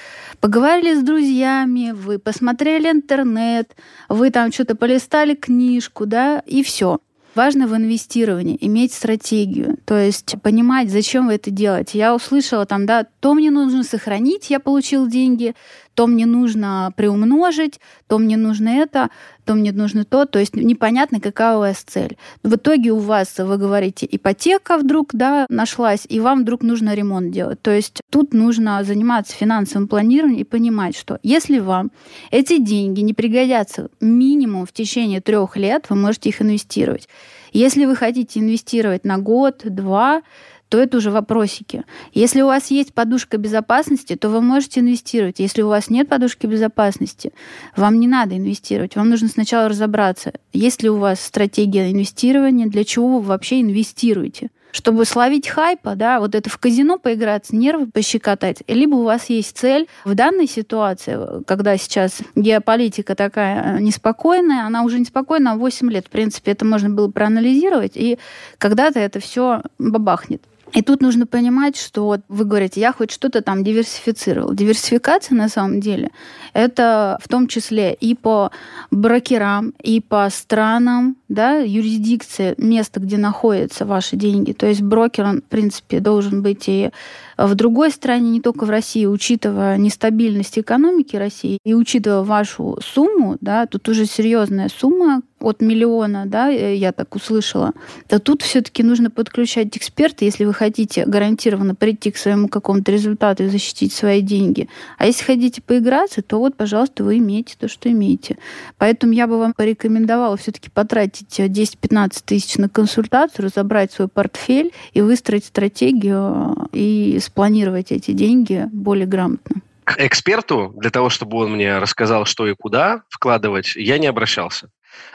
поговорили 0.40 0.94
с 0.94 1.02
друзьями, 1.02 1.92
вы 1.92 2.18
посмотрели 2.18 2.90
интернет, 2.90 3.75
вы 4.09 4.30
там 4.30 4.52
что-то 4.52 4.75
полистали 4.75 5.35
книжку, 5.35 6.06
да, 6.06 6.42
и 6.47 6.62
все. 6.62 6.99
Важно 7.37 7.68
в 7.68 7.76
инвестировании 7.76 8.59
иметь 8.61 8.92
стратегию, 8.92 9.78
то 9.85 9.97
есть 9.97 10.35
понимать, 10.42 10.90
зачем 10.90 11.28
вы 11.28 11.35
это 11.35 11.52
делаете. 11.52 11.97
Я 11.97 12.12
услышала 12.12 12.66
там, 12.66 12.87
да, 12.87 13.06
то 13.20 13.35
мне 13.35 13.52
нужно 13.52 13.85
сохранить, 13.85 14.50
я 14.50 14.59
получил 14.59 15.06
деньги, 15.06 15.54
то 15.94 16.09
мне 16.09 16.26
нужно 16.26 16.92
приумножить, 16.97 17.78
то 18.09 18.18
мне 18.18 18.37
нужно 18.37 18.70
это, 18.70 19.11
то 19.50 19.57
мне 19.57 19.73
нужно 19.73 20.04
то. 20.04 20.26
То 20.26 20.38
есть 20.38 20.54
непонятно, 20.54 21.19
какая 21.19 21.57
у 21.57 21.59
вас 21.59 21.78
цель. 21.78 22.16
В 22.45 22.54
итоге 22.54 22.92
у 22.92 22.99
вас, 22.99 23.37
вы 23.37 23.57
говорите, 23.57 24.07
ипотека 24.09 24.78
вдруг 24.78 25.09
да, 25.12 25.45
нашлась, 25.49 26.07
и 26.09 26.21
вам 26.21 26.42
вдруг 26.42 26.62
нужно 26.62 26.95
ремонт 26.95 27.33
делать. 27.33 27.61
То 27.61 27.73
есть 27.73 28.00
тут 28.11 28.33
нужно 28.33 28.85
заниматься 28.85 29.35
финансовым 29.35 29.88
планированием 29.88 30.42
и 30.42 30.45
понимать, 30.45 30.97
что 30.97 31.19
если 31.25 31.59
вам 31.59 31.90
эти 32.30 32.59
деньги 32.59 33.00
не 33.00 33.12
пригодятся 33.12 33.88
минимум 34.00 34.66
в 34.66 34.73
течение 34.73 35.21
трех 35.21 35.57
лет, 35.57 35.87
вы 35.88 35.97
можете 35.97 36.28
их 36.28 36.40
инвестировать. 36.40 37.09
Если 37.52 37.87
вы 37.87 37.97
хотите 37.97 38.38
инвестировать 38.38 39.04
на 39.04 39.19
год, 39.19 39.62
два, 39.64 40.23
то 40.71 40.79
это 40.79 40.99
уже 40.99 41.11
вопросики. 41.11 41.85
Если 42.15 42.41
у 42.43 42.47
вас 42.47 42.71
есть 42.71 42.95
подушка 42.95 43.37
безопасности, 43.39 44.15
то 44.15 44.29
вы 44.29 44.41
можете 44.41 44.81
инвестировать. 44.81 45.41
Если 45.41 45.62
у 45.62 45.69
вас 45.69 45.91
нет 45.91 46.09
подушки 46.09 46.47
безопасности, 46.47 47.33
вам 47.77 47.99
не 47.99 48.07
надо 48.07 48.37
инвестировать. 48.37 48.95
Вам 48.95 49.11
нужно 49.11 49.29
сначала 49.29 49.69
разобраться, 49.69 50.33
есть 50.53 50.83
ли 50.83 50.89
у 50.89 50.97
вас 50.97 51.21
стратегия 51.21 51.91
инвестирования, 51.91 52.69
для 52.69 52.85
чего 52.85 53.19
вы 53.19 53.23
вообще 53.23 53.61
инвестируете. 53.61 54.50
Чтобы 54.73 55.05
словить 55.05 55.49
хайпа, 55.49 55.97
да, 55.97 56.21
вот 56.21 56.37
это 56.37 56.49
в 56.49 56.57
казино 56.59 56.99
поиграться, 56.99 57.57
нервы 57.57 57.89
пощекотать, 57.89 58.62
либо 58.69 58.95
у 58.95 59.03
вас 59.03 59.29
есть 59.29 59.59
цель 59.59 59.89
в 60.05 60.15
данной 60.15 60.47
ситуации, 60.47 61.43
когда 61.45 61.77
сейчас 61.77 62.19
геополитика 62.37 63.17
такая 63.17 63.79
э, 63.79 63.81
неспокойная, 63.81 64.65
она 64.65 64.85
уже 64.85 65.00
неспокойна 65.00 65.57
8 65.57 65.91
лет, 65.91 66.07
в 66.07 66.11
принципе, 66.11 66.53
это 66.53 66.65
можно 66.65 66.89
было 66.89 67.11
проанализировать, 67.11 67.97
и 67.97 68.21
когда-то 68.59 69.00
это 69.00 69.19
все 69.19 69.62
бабахнет. 69.81 70.43
И 70.73 70.83
тут 70.83 71.00
нужно 71.03 71.27
понимать, 71.27 71.77
что 71.77 72.05
вот 72.05 72.21
вы 72.29 72.45
говорите, 72.45 72.81
я 72.81 72.93
хоть 72.93 73.11
что-то 73.11 73.43
там 73.43 73.65
диверсифицировал. 73.65 74.55
Диверсификация 74.55 75.37
на 75.37 75.49
самом 75.49 75.81
деле 75.81 76.11
это 76.53 77.19
в 77.23 77.29
том 77.29 77.47
числе 77.47 77.95
и 77.95 78.15
по 78.15 78.50
брокерам, 78.91 79.73
и 79.83 80.00
по 80.00 80.29
странам, 80.31 81.17
да, 81.29 81.59
юрисдикция, 81.59 82.55
место, 82.59 83.00
где 83.00 83.17
находятся 83.17 83.85
ваши 83.85 84.17
деньги. 84.17 84.53
То 84.53 84.67
есть 84.67 84.83
брокер, 84.83 85.25
он, 85.25 85.43
в 85.43 85.45
принципе, 85.45 86.00
должен 86.00 86.43
быть 86.43 86.69
и 86.69 86.91
в 87.37 87.55
другой 87.55 87.91
стране, 87.91 88.31
не 88.31 88.41
только 88.41 88.65
в 88.65 88.71
России, 88.71 89.07
учитывая 89.07 89.77
нестабильность 89.79 90.59
экономики 90.59 91.17
России 91.17 91.59
и 91.65 91.75
учитывая 91.75 92.23
вашу 92.23 92.79
сумму, 92.83 93.37
да, 93.41 93.67
тут 93.67 93.89
уже 93.89 94.07
серьезная 94.07 94.69
сумма 94.69 95.23
от 95.40 95.61
миллиона, 95.61 96.25
да, 96.26 96.50
э, 96.50 96.76
я 96.76 96.92
так 96.92 97.14
услышала, 97.14 97.73
то 98.09 98.18
тут 98.18 98.42
все-таки 98.42 98.82
нужно 98.82 99.11
подключать 99.11 99.76
эксперта, 99.76 100.25
если 100.25 100.44
вы 100.44 100.54
хотите 100.54 101.04
гарантированно 101.06 101.75
прийти 101.75 102.11
к 102.11 102.16
своему 102.16 102.49
какому-то 102.49 102.92
результату 102.92 103.44
и 103.44 103.49
защитить 103.49 103.92
свои 103.92 104.20
деньги. 104.20 104.68
А 104.99 105.06
если 105.06 105.25
хотите 105.25 105.62
поиграться, 105.62 106.23
то 106.23 106.38
вот, 106.38 106.56
пожалуйста, 106.56 107.04
вы 107.04 107.18
имеете 107.18 107.56
то, 107.59 107.68
что 107.68 107.90
имеете. 107.90 108.37
Поэтому 108.78 109.12
я 109.12 109.26
бы 109.26 109.38
вам 109.38 109.52
порекомендовала 109.52 110.37
все-таки 110.37 110.70
потратить 110.70 111.40
10-15 111.40 112.23
тысяч 112.25 112.56
на 112.59 112.68
консультацию, 112.68 113.47
разобрать 113.47 113.92
свой 113.92 114.09
портфель 114.09 114.73
и 114.92 115.00
выстроить 115.00 115.44
стратегию 115.44 116.68
и 116.73 117.18
спланировать 117.20 117.92
эти 117.92 118.12
деньги 118.12 118.66
более 118.73 119.06
грамотно. 119.06 119.62
К 119.85 119.99
эксперту, 120.06 120.73
для 120.76 120.90
того, 120.90 121.09
чтобы 121.09 121.38
он 121.38 121.52
мне 121.52 121.78
рассказал, 121.78 122.25
что 122.25 122.47
и 122.47 122.54
куда 122.54 123.02
вкладывать, 123.09 123.75
я 123.75 123.99
не 123.99 124.06
обращался. 124.06 124.70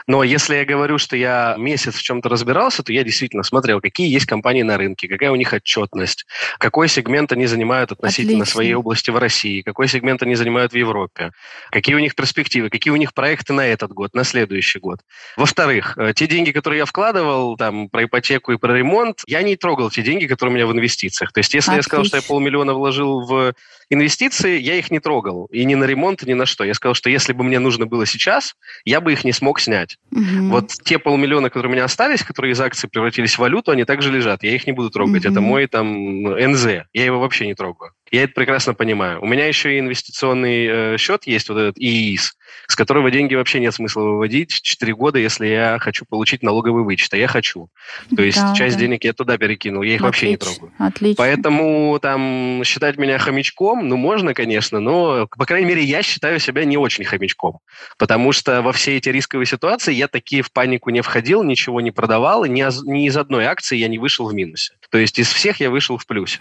Но 0.06 0.22
если 0.22 0.56
я 0.56 0.64
говорю, 0.64 0.98
что 0.98 1.16
я 1.16 1.56
месяц 1.58 1.94
в 1.94 2.02
чем-то 2.02 2.28
разбирался, 2.28 2.82
то 2.82 2.92
я 2.92 3.02
действительно 3.02 3.42
смотрел, 3.42 3.80
какие 3.80 4.12
есть 4.12 4.26
компании 4.26 4.62
на 4.62 4.76
рынке, 4.76 5.08
какая 5.08 5.30
у 5.30 5.36
них 5.36 5.52
отчетность, 5.52 6.26
какой 6.58 6.88
сегмент 6.88 7.32
они 7.32 7.46
занимают 7.46 7.92
относительно 7.92 8.42
Отлично. 8.42 8.52
своей 8.52 8.74
области 8.74 9.10
в 9.10 9.18
России, 9.18 9.62
какой 9.62 9.88
сегмент 9.88 10.22
они 10.22 10.34
занимают 10.36 10.72
в 10.72 10.76
Европе, 10.76 11.32
какие 11.70 11.94
у 11.94 11.98
них 11.98 12.14
перспективы, 12.14 12.70
какие 12.70 12.92
у 12.92 12.96
них 12.96 13.14
проекты 13.14 13.52
на 13.52 13.66
этот 13.66 13.92
год, 13.92 14.14
на 14.14 14.24
следующий 14.24 14.78
год. 14.78 15.00
Во-вторых, 15.36 15.98
э, 15.98 16.12
те 16.14 16.26
деньги, 16.26 16.52
которые 16.52 16.78
я 16.78 16.84
вкладывал 16.84 17.56
там 17.56 17.88
про 17.88 18.04
ипотеку 18.04 18.52
и 18.52 18.58
про 18.58 18.76
ремонт, 18.76 19.22
я 19.26 19.42
не 19.42 19.56
трогал 19.56 19.90
те 19.90 20.02
деньги, 20.02 20.26
которые 20.26 20.52
у 20.52 20.56
меня 20.56 20.66
в 20.66 20.72
инвестициях. 20.72 21.32
То 21.32 21.38
есть 21.38 21.52
если 21.54 21.74
я 21.74 21.82
сказал, 21.82 22.04
что 22.04 22.16
я 22.16 22.18
Отлично. 22.18 22.34
полмиллиона 22.34 22.74
вложил 22.74 23.20
в 23.20 23.54
инвестиции, 23.90 24.58
я 24.58 24.74
их 24.74 24.90
не 24.90 25.00
трогал. 25.00 25.46
И 25.46 25.64
ни 25.64 25.74
на 25.74 25.84
ремонт, 25.84 26.22
ни 26.22 26.34
на 26.34 26.46
что. 26.46 26.64
Я 26.64 26.74
сказал, 26.74 26.94
что 26.94 27.10
если 27.10 27.32
бы 27.32 27.44
мне 27.44 27.58
нужно 27.58 27.86
было 27.86 28.06
сейчас, 28.06 28.54
я 28.84 29.00
бы 29.00 29.12
их 29.12 29.24
не 29.24 29.32
смог 29.32 29.60
снять. 29.66 29.98
Мгм. 30.10 30.50
Вот 30.50 30.68
те 30.84 30.98
полмиллиона, 30.98 31.50
которые 31.50 31.70
у 31.70 31.72
меня 31.72 31.84
остались, 31.84 32.22
которые 32.22 32.52
из 32.52 32.60
акций 32.60 32.88
превратились 32.88 33.34
в 33.34 33.38
валюту, 33.38 33.72
они 33.72 33.84
также 33.84 34.12
лежат. 34.12 34.42
Я 34.42 34.54
их 34.54 34.66
не 34.66 34.72
буду 34.72 34.90
трогать. 34.90 35.24
Мгм. 35.24 35.32
Это 35.32 35.40
мой 35.40 35.66
там 35.66 36.22
НЗ. 36.22 36.86
Я 36.92 37.04
его 37.04 37.18
вообще 37.18 37.46
не 37.46 37.54
трогаю. 37.54 37.92
Я 38.12 38.22
это 38.22 38.34
прекрасно 38.34 38.74
понимаю. 38.74 39.20
У 39.20 39.26
меня 39.26 39.46
еще 39.46 39.74
и 39.74 39.80
инвестиционный 39.80 40.66
э, 40.66 40.96
счет 40.98 41.26
есть, 41.26 41.48
вот 41.48 41.58
этот 41.58 41.78
ИИС, 41.78 42.36
с 42.68 42.76
которого 42.76 43.10
деньги 43.10 43.34
вообще 43.34 43.58
нет 43.58 43.74
смысла 43.74 44.02
выводить 44.02 44.50
4 44.50 44.94
года, 44.94 45.18
если 45.18 45.46
я 45.46 45.78
хочу 45.80 46.04
получить 46.04 46.42
налоговый 46.42 46.84
вычет. 46.84 47.12
А 47.14 47.16
я 47.16 47.26
хочу. 47.26 47.68
То 48.14 48.22
есть 48.22 48.38
Да, 48.38 48.54
часть 48.54 48.76
да. 48.76 48.82
денег 48.82 49.04
я 49.04 49.12
туда 49.12 49.38
перекинул, 49.38 49.82
я 49.82 49.96
их 49.96 50.02
вообще 50.02 50.28
не 50.28 50.34
Отлично, 50.34 50.54
трогаю. 50.54 50.74
Отлично. 50.78 51.16
Поэтому 51.16 51.98
там 52.00 52.62
считать 52.64 52.96
меня 52.96 53.18
хомячком, 53.18 53.88
ну, 53.88 53.96
можно, 53.96 54.34
конечно, 54.34 54.78
но, 54.78 55.26
по 55.26 55.44
крайней 55.44 55.66
мере, 55.66 55.82
я 55.82 56.02
считаю 56.02 56.38
себя 56.38 56.64
не 56.64 56.76
очень 56.76 57.04
хомячком. 57.04 57.58
Потому 57.98 58.32
что 58.32 58.62
во 58.62 58.72
все 58.72 58.96
эти 58.96 59.08
рисковые 59.08 59.46
ситуации 59.46 59.92
я 59.92 60.06
такие 60.06 60.42
в 60.42 60.52
панику 60.52 60.90
не 60.90 61.00
входил, 61.00 61.42
ничего 61.42 61.80
не 61.80 61.90
продавал, 61.90 62.44
и 62.44 62.48
ни, 62.48 62.64
ни 62.88 63.06
из 63.06 63.16
одной 63.16 63.46
акции 63.46 63.76
я 63.76 63.88
не 63.88 63.98
вышел 63.98 64.28
в 64.28 64.34
минусе. 64.34 64.74
То 64.90 64.98
есть 64.98 65.18
из 65.18 65.32
всех 65.32 65.60
я 65.60 65.70
вышел 65.70 65.98
в 65.98 66.06
плюсе. 66.06 66.40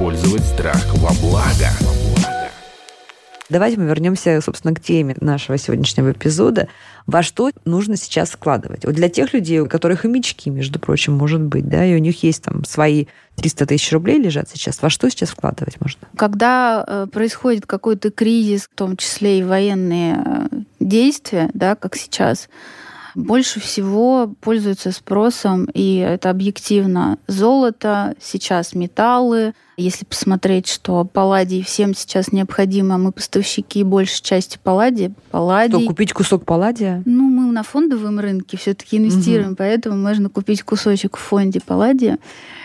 Использовать 0.00 0.42
страх 0.44 0.82
во 0.94 1.10
благо? 1.20 1.68
Давайте 3.50 3.78
мы 3.78 3.84
вернемся, 3.84 4.40
собственно, 4.40 4.74
к 4.74 4.80
теме 4.80 5.14
нашего 5.20 5.58
сегодняшнего 5.58 6.12
эпизода. 6.12 6.68
Во 7.06 7.22
что 7.22 7.50
нужно 7.66 7.96
сейчас 7.96 8.30
вкладывать? 8.30 8.86
Вот 8.86 8.94
для 8.94 9.10
тех 9.10 9.34
людей, 9.34 9.60
у 9.60 9.68
которых 9.68 10.06
и 10.06 10.08
мечки, 10.08 10.48
между 10.48 10.78
прочим, 10.78 11.12
может 11.12 11.42
быть, 11.42 11.68
да, 11.68 11.84
и 11.84 11.94
у 11.94 11.98
них 11.98 12.22
есть 12.22 12.44
там 12.44 12.64
свои 12.64 13.06
300 13.36 13.66
тысяч 13.66 13.92
рублей 13.92 14.18
лежат 14.18 14.48
сейчас, 14.48 14.80
во 14.80 14.88
что 14.88 15.10
сейчас 15.10 15.28
вкладывать 15.28 15.78
можно? 15.82 16.08
Когда 16.16 16.82
э, 16.86 17.06
происходит 17.12 17.66
какой-то 17.66 18.10
кризис, 18.10 18.70
в 18.72 18.74
том 18.74 18.96
числе 18.96 19.40
и 19.40 19.44
военные 19.44 20.24
э, 20.24 20.48
действия, 20.78 21.50
да, 21.52 21.74
как 21.74 21.96
сейчас, 21.96 22.48
больше 23.14 23.60
всего 23.60 24.32
пользуются 24.40 24.92
спросом, 24.92 25.66
и 25.74 25.96
это 25.96 26.30
объективно, 26.30 27.18
золото, 27.26 28.14
сейчас 28.20 28.74
металлы, 28.74 29.52
Если 29.80 30.04
посмотреть, 30.04 30.68
что 30.68 31.04
палладий 31.04 31.62
всем 31.62 31.94
сейчас 31.94 32.32
необходимо, 32.32 32.96
а 32.96 32.98
мы 32.98 33.12
поставщики 33.12 33.82
большей 33.82 34.22
части 34.22 34.58
палладия. 34.62 35.12
Палладий... 35.30 35.78
Что, 35.78 35.86
купить 35.86 36.12
кусок 36.12 36.44
палладия? 36.44 37.02
Ну, 37.06 37.22
мы 37.24 37.50
на 37.50 37.62
фондовом 37.62 38.20
рынке 38.20 38.56
все-таки 38.56 38.98
инвестируем, 38.98 39.50
угу. 39.50 39.56
поэтому 39.56 39.96
можно 39.96 40.28
купить 40.28 40.62
кусочек 40.62 41.16
в 41.16 41.20
фонде 41.20 41.60
палладия. 41.60 42.18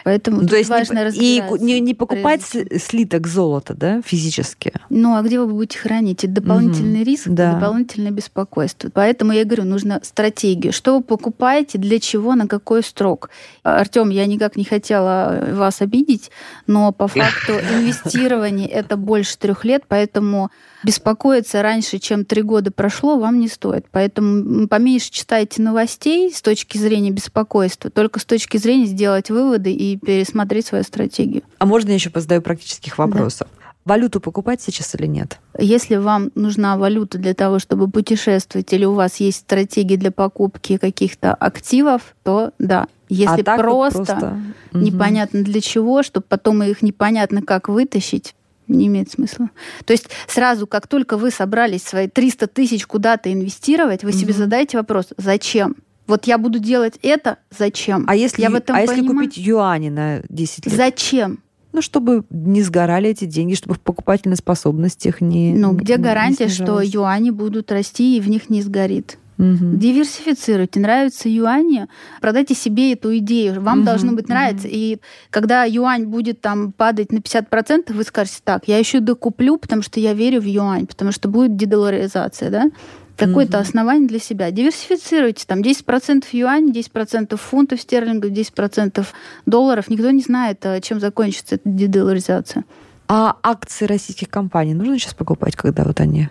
Поэтому 0.03 0.41
ну, 0.41 0.47
то 0.47 0.55
есть 0.55 0.69
важно 0.69 1.09
не, 1.09 1.37
и 1.39 1.43
не, 1.59 1.79
не 1.79 1.95
покупать 1.95 2.43
слиток 2.43 3.25
золота, 3.25 3.73
да, 3.73 4.01
физически. 4.05 4.71
Ну, 4.89 5.15
а 5.15 5.23
где 5.23 5.39
вы 5.39 5.47
будете 5.47 5.79
хранить? 5.79 6.23
Это 6.23 6.33
дополнительный 6.33 7.01
угу. 7.01 7.09
риск, 7.09 7.27
да. 7.27 7.53
дополнительное 7.53 8.11
беспокойство. 8.11 8.89
Поэтому 8.93 9.31
я 9.31 9.45
говорю, 9.45 9.63
нужно 9.63 9.99
стратегию. 10.03 10.73
Что 10.73 10.97
вы 10.97 11.03
покупаете, 11.03 11.79
для 11.79 11.99
чего, 11.99 12.35
на 12.35 12.47
какой 12.47 12.83
срок? 12.83 13.31
Артем, 13.63 14.09
я 14.09 14.27
никак 14.27 14.55
не 14.57 14.63
хотела 14.63 15.43
вас 15.53 15.81
обидеть, 15.81 16.29
но 16.67 16.91
по 16.91 17.04
факту 17.07 17.53
инвестирование 17.53 18.67
это 18.67 18.97
больше 18.97 19.37
трех 19.37 19.65
лет, 19.65 19.83
поэтому 19.87 20.51
беспокоиться 20.83 21.61
раньше, 21.61 21.99
чем 21.99 22.25
три 22.25 22.41
года 22.41 22.71
прошло, 22.71 23.17
вам 23.17 23.39
не 23.39 23.47
стоит. 23.47 23.85
Поэтому 23.91 24.67
поменьше 24.67 25.11
читайте 25.11 25.61
новостей 25.61 26.31
с 26.33 26.41
точки 26.41 26.77
зрения 26.77 27.11
беспокойства, 27.11 27.89
только 27.89 28.19
с 28.19 28.25
точки 28.25 28.57
зрения 28.57 28.85
сделать 28.85 29.29
выводы 29.29 29.71
и 29.71 29.97
пересмотреть 29.97 30.67
свою 30.67 30.83
стратегию. 30.83 31.43
А 31.57 31.65
можно 31.65 31.89
я 31.89 31.95
еще 31.95 32.09
позадаю 32.09 32.41
практических 32.41 32.97
вопросов? 32.97 33.47
Валюту 33.85 34.19
покупать 34.19 34.61
сейчас 34.61 34.95
или 34.95 35.05
нет? 35.05 35.39
Если 35.59 35.95
вам 35.95 36.31
нужна 36.33 36.75
валюта 36.75 37.19
для 37.19 37.35
того, 37.35 37.59
чтобы 37.59 37.87
путешествовать, 37.87 38.73
или 38.73 38.83
у 38.83 38.93
вас 38.93 39.17
есть 39.17 39.37
стратегии 39.37 39.95
для 39.95 40.11
покупки 40.11 40.77
каких-то 40.77 41.33
активов, 41.33 42.15
то 42.23 42.51
да. 42.57 42.87
Если 43.09 43.41
а 43.41 43.57
просто, 43.57 43.99
вот 43.99 44.07
просто 44.07 44.41
непонятно 44.73 45.43
для 45.43 45.61
чего, 45.61 46.01
чтобы 46.01 46.25
потом 46.27 46.63
их 46.63 46.81
непонятно 46.81 47.43
как 47.43 47.69
вытащить, 47.69 48.33
не 48.67 48.87
имеет 48.87 49.11
смысла. 49.11 49.51
То 49.85 49.93
есть 49.93 50.09
сразу, 50.27 50.65
как 50.65 50.87
только 50.87 51.17
вы 51.17 51.29
собрались 51.29 51.83
свои 51.83 52.07
300 52.07 52.47
тысяч 52.47 52.87
куда-то 52.87 53.31
инвестировать, 53.31 54.03
вы 54.03 54.09
угу. 54.09 54.17
себе 54.17 54.33
задаете 54.33 54.77
вопрос, 54.77 55.09
зачем? 55.17 55.75
Вот 56.07 56.25
я 56.25 56.37
буду 56.37 56.59
делать 56.59 56.99
это, 57.01 57.37
зачем? 57.55 58.05
А 58.07 58.15
если, 58.15 58.41
я 58.41 58.49
в 58.49 58.55
этом 58.55 58.75
а 58.75 58.79
понимаю? 58.79 58.97
если 58.97 59.13
купить 59.13 59.37
юани 59.37 59.89
на 59.89 60.21
10 60.29 60.65
лет? 60.65 60.75
Зачем? 60.75 61.39
Ну, 61.75 61.81
чтобы 61.81 62.23
не 62.29 62.61
сгорали 62.61 63.09
эти 63.09 63.25
деньги, 63.25 63.53
чтобы 63.53 63.75
в 63.75 63.81
покупательной 63.81 64.37
способности 64.37 65.09
их 65.09 65.19
не 65.19 65.53
Ну, 65.53 65.73
где 65.73 65.97
гарантия, 65.97 66.47
что 66.47 66.79
юани 66.81 67.31
будут 67.31 67.69
расти 67.69 68.15
и 68.15 68.21
в 68.21 68.29
них 68.29 68.49
не 68.49 68.61
сгорит? 68.61 69.17
Угу. 69.37 69.75
Диверсифицируйте. 69.75 70.79
Нравятся 70.79 71.27
юани, 71.27 71.87
продайте 72.21 72.55
себе 72.55 72.93
эту 72.93 73.17
идею. 73.17 73.61
Вам 73.61 73.79
угу. 73.79 73.87
должно 73.87 74.13
быть 74.13 74.29
нравиться. 74.29 74.67
Угу. 74.67 74.73
И 74.73 74.99
когда 75.31 75.65
юань 75.65 76.05
будет 76.05 76.39
там 76.39 76.71
падать 76.71 77.11
на 77.11 77.17
50%, 77.17 77.91
вы 77.91 78.03
скажете, 78.03 78.37
так, 78.41 78.69
я 78.69 78.77
еще 78.77 79.01
докуплю, 79.01 79.57
потому 79.57 79.81
что 79.81 79.99
я 79.99 80.13
верю 80.13 80.39
в 80.39 80.45
юань, 80.45 80.87
потому 80.87 81.11
что 81.11 81.27
будет 81.27 81.57
дедоларизация, 81.57 82.49
да? 82.49 82.71
Какое-то 83.15 83.57
угу. 83.57 83.67
основание 83.67 84.07
для 84.07 84.19
себя. 84.19 84.51
Диверсифицируйте. 84.51 85.45
Там 85.47 85.61
10% 85.61 86.25
юань, 86.31 86.71
10% 86.71 87.35
фунтов 87.37 87.81
стерлингов, 87.81 88.31
10% 88.31 89.05
долларов. 89.45 89.89
Никто 89.89 90.09
не 90.11 90.21
знает, 90.21 90.65
э, 90.65 90.81
чем 90.81 90.99
закончится 90.99 91.55
эта 91.55 91.67
дедоларизация. 91.69 92.63
А 93.07 93.37
акции 93.43 93.85
российских 93.85 94.29
компаний 94.29 94.73
нужно 94.73 94.97
сейчас 94.97 95.13
покупать, 95.13 95.55
когда 95.55 95.83
вот 95.83 95.99
они 95.99 96.29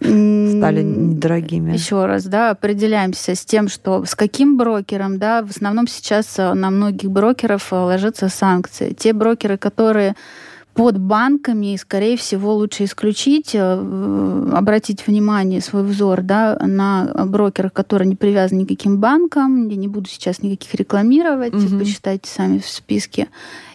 стали 0.00 0.82
недорогими. 0.82 1.72
Еще 1.72 2.06
раз, 2.06 2.24
да, 2.24 2.50
определяемся 2.50 3.34
с 3.34 3.44
тем, 3.44 3.68
что 3.68 4.04
с 4.04 4.14
каким 4.14 4.56
брокером, 4.56 5.18
да, 5.18 5.42
в 5.42 5.50
основном 5.50 5.86
сейчас 5.86 6.38
э, 6.38 6.54
на 6.54 6.70
многих 6.70 7.10
брокеров 7.10 7.72
э, 7.72 7.76
ложатся 7.76 8.28
санкции. 8.28 8.94
Те 8.94 9.12
брокеры, 9.12 9.58
которые 9.58 10.14
под 10.74 10.98
банками, 10.98 11.76
скорее 11.76 12.16
всего, 12.16 12.54
лучше 12.54 12.84
исключить, 12.84 13.54
э, 13.54 14.48
обратить 14.52 15.06
внимание, 15.06 15.60
свой 15.60 15.84
взор 15.84 16.22
да, 16.22 16.58
на 16.60 17.12
брокеров, 17.26 17.72
которые 17.72 18.08
не 18.08 18.16
привязаны 18.16 18.60
никаким 18.60 18.98
банкам. 18.98 19.68
Я 19.68 19.76
не 19.76 19.88
буду 19.88 20.08
сейчас 20.08 20.42
никаких 20.42 20.74
рекламировать, 20.74 21.54
угу. 21.54 21.78
почитайте 21.78 22.28
сами 22.28 22.58
в 22.58 22.66
списке. 22.66 23.28